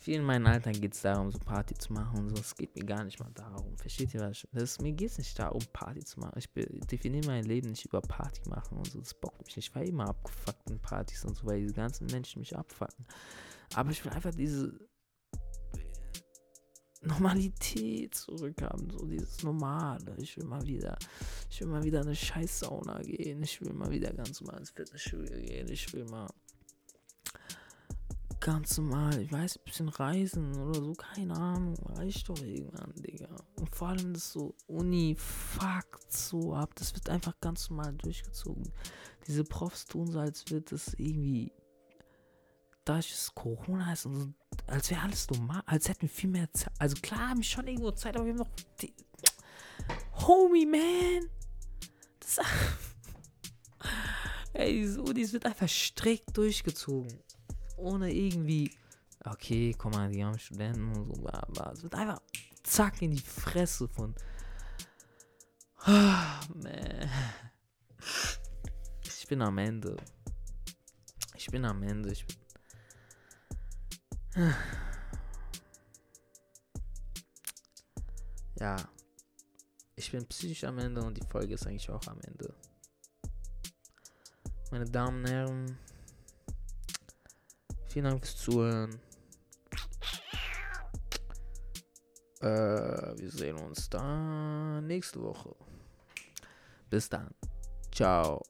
Viel 0.02 0.16
in 0.16 0.24
meinem 0.24 0.48
Alltag 0.48 0.80
geht 0.80 0.94
es 0.94 1.02
darum, 1.02 1.30
so 1.30 1.38
Party 1.38 1.74
zu 1.74 1.92
machen 1.92 2.18
und 2.18 2.30
so. 2.30 2.42
Es 2.42 2.56
geht 2.56 2.74
mir 2.74 2.84
gar 2.84 3.04
nicht 3.04 3.20
mal 3.20 3.30
darum. 3.34 3.78
Versteht 3.78 4.12
ihr 4.14 4.20
was? 4.20 4.44
Das, 4.50 4.80
mir 4.80 4.90
geht 4.90 5.12
es 5.12 5.18
nicht 5.18 5.38
darum, 5.38 5.62
Party 5.72 6.00
zu 6.00 6.18
machen. 6.18 6.36
Ich 6.36 6.50
definiere 6.52 7.24
mein 7.28 7.44
Leben 7.44 7.70
nicht 7.70 7.84
über 7.84 8.00
Party 8.00 8.40
machen 8.48 8.78
und 8.78 8.90
so. 8.90 8.98
Das 8.98 9.14
bockt 9.14 9.46
mich 9.46 9.54
nicht. 9.54 9.68
Ich 9.68 9.74
war 9.76 9.84
immer 9.84 10.08
abgefuckt 10.08 10.68
in 10.68 10.80
Partys 10.80 11.24
und 11.24 11.36
so, 11.36 11.46
weil 11.46 11.60
diese 11.60 11.74
ganzen 11.74 12.08
Menschen 12.08 12.40
mich 12.40 12.56
abfucken. 12.56 13.06
Aber 13.74 13.92
ich 13.92 14.04
will 14.04 14.10
einfach 14.10 14.34
diese 14.34 14.76
Normalität 17.02 18.14
zurückhaben, 18.14 18.90
so 18.90 19.04
dieses 19.06 19.42
Normale. 19.42 20.14
Ich 20.18 20.36
will 20.36 20.44
mal 20.44 20.64
wieder, 20.66 20.96
ich 21.50 21.60
will 21.60 21.68
mal 21.68 21.82
wieder 21.84 22.00
eine 22.02 22.14
scheiß 22.14 22.60
Sauna 22.60 23.02
gehen. 23.02 23.42
Ich 23.42 23.60
will 23.60 23.72
mal 23.72 23.90
wieder 23.90 24.12
ganz 24.12 24.40
normal 24.40 24.60
ins 24.60 24.70
Fitnessstudio 24.70 25.36
gehen. 25.36 25.68
Ich 25.68 25.92
will 25.92 26.04
mal 26.04 26.28
ganz 28.42 28.76
normal, 28.76 29.20
ich 29.22 29.30
weiß, 29.30 29.56
ein 29.56 29.64
bisschen 29.64 29.88
reisen 29.88 30.56
oder 30.56 30.80
so, 30.80 30.92
keine 30.94 31.34
Ahnung, 31.36 31.76
reicht 31.94 32.28
doch 32.28 32.42
irgendwann, 32.42 32.92
Digga. 32.96 33.28
Und 33.54 33.74
vor 33.74 33.88
allem 33.88 34.12
das 34.14 34.32
so 34.32 34.56
Uni-Fakt 34.66 36.12
so 36.12 36.52
ab, 36.52 36.74
das 36.74 36.92
wird 36.94 37.08
einfach 37.08 37.38
ganz 37.40 37.70
normal 37.70 37.92
durchgezogen. 37.94 38.72
Diese 39.28 39.44
Profs 39.44 39.84
tun 39.84 40.10
so, 40.10 40.18
als 40.18 40.50
wird 40.50 40.72
das 40.72 40.94
irgendwie, 40.94 41.52
da 42.85 42.99
es 42.99 43.33
Corona 43.35 43.92
ist 43.92 44.07
und 44.07 44.14
so, 44.14 44.33
als 44.66 44.90
wäre 44.90 45.03
alles 45.03 45.29
normal, 45.31 45.62
als 45.66 45.88
hätten 45.88 46.03
wir 46.03 46.09
viel 46.09 46.31
mehr 46.31 46.53
Zeit. 46.53 46.73
Also 46.79 46.97
klar, 47.01 47.31
haben 47.31 47.38
wir 47.38 47.45
schon 47.45 47.66
irgendwo 47.66 47.90
Zeit, 47.92 48.16
aber 48.16 48.25
wir 48.25 48.33
haben 48.33 48.38
noch 48.38 48.51
die, 48.81 48.92
Homie, 50.27 50.66
man. 50.66 51.29
Das, 52.21 52.38
ey, 54.53 54.73
diese 54.73 55.03
Unis 55.03 55.33
wird 55.33 55.47
einfach 55.47 55.68
strikt 55.68 56.37
durchgezogen 56.37 57.23
ohne 57.83 58.12
irgendwie, 58.12 58.71
okay, 59.25 59.75
komm 59.77 59.92
mal, 59.92 60.11
die 60.11 60.25
haben 60.25 60.38
Studenten 60.38 60.95
und 60.95 61.16
so, 61.16 61.29
aber 61.29 61.73
es 61.73 61.83
wird 61.83 61.95
einfach 61.95 62.21
zack 62.62 63.03
in 63.03 63.11
die 63.11 63.18
Fresse 63.18 63.88
von. 63.88 64.14
Oh, 65.87 65.90
man. 66.55 67.11
Ich 69.05 69.27
bin 69.27 69.42
am 69.42 69.59
Ende. 69.59 69.97
Ich 71.37 71.47
bin 71.49 71.64
am 71.64 71.83
Ende. 71.83 72.12
Ich 72.12 72.27
bin. 72.27 72.37
Ja. 78.55 78.77
Ich 79.97 80.11
bin 80.12 80.27
psychisch 80.27 80.64
am 80.64 80.79
Ende 80.79 81.03
und 81.03 81.16
die 81.16 81.27
Folge 81.27 81.55
ist 81.55 81.66
eigentlich 81.66 81.90
auch 81.90 82.07
am 82.07 82.21
Ende. 82.21 82.55
Meine 84.71 84.85
Damen 84.87 85.25
und 85.25 85.31
Herren, 85.31 85.79
Vielen 87.92 88.07
Dank 88.07 88.25
fürs 88.25 88.37
Zuhören. 88.38 88.99
Äh, 92.40 92.47
wir 92.47 93.31
sehen 93.31 93.59
uns 93.59 93.90
dann 93.90 94.87
nächste 94.87 95.21
Woche. 95.21 95.55
Bis 96.88 97.11
dann. 97.11 97.29
Ciao. 97.92 98.42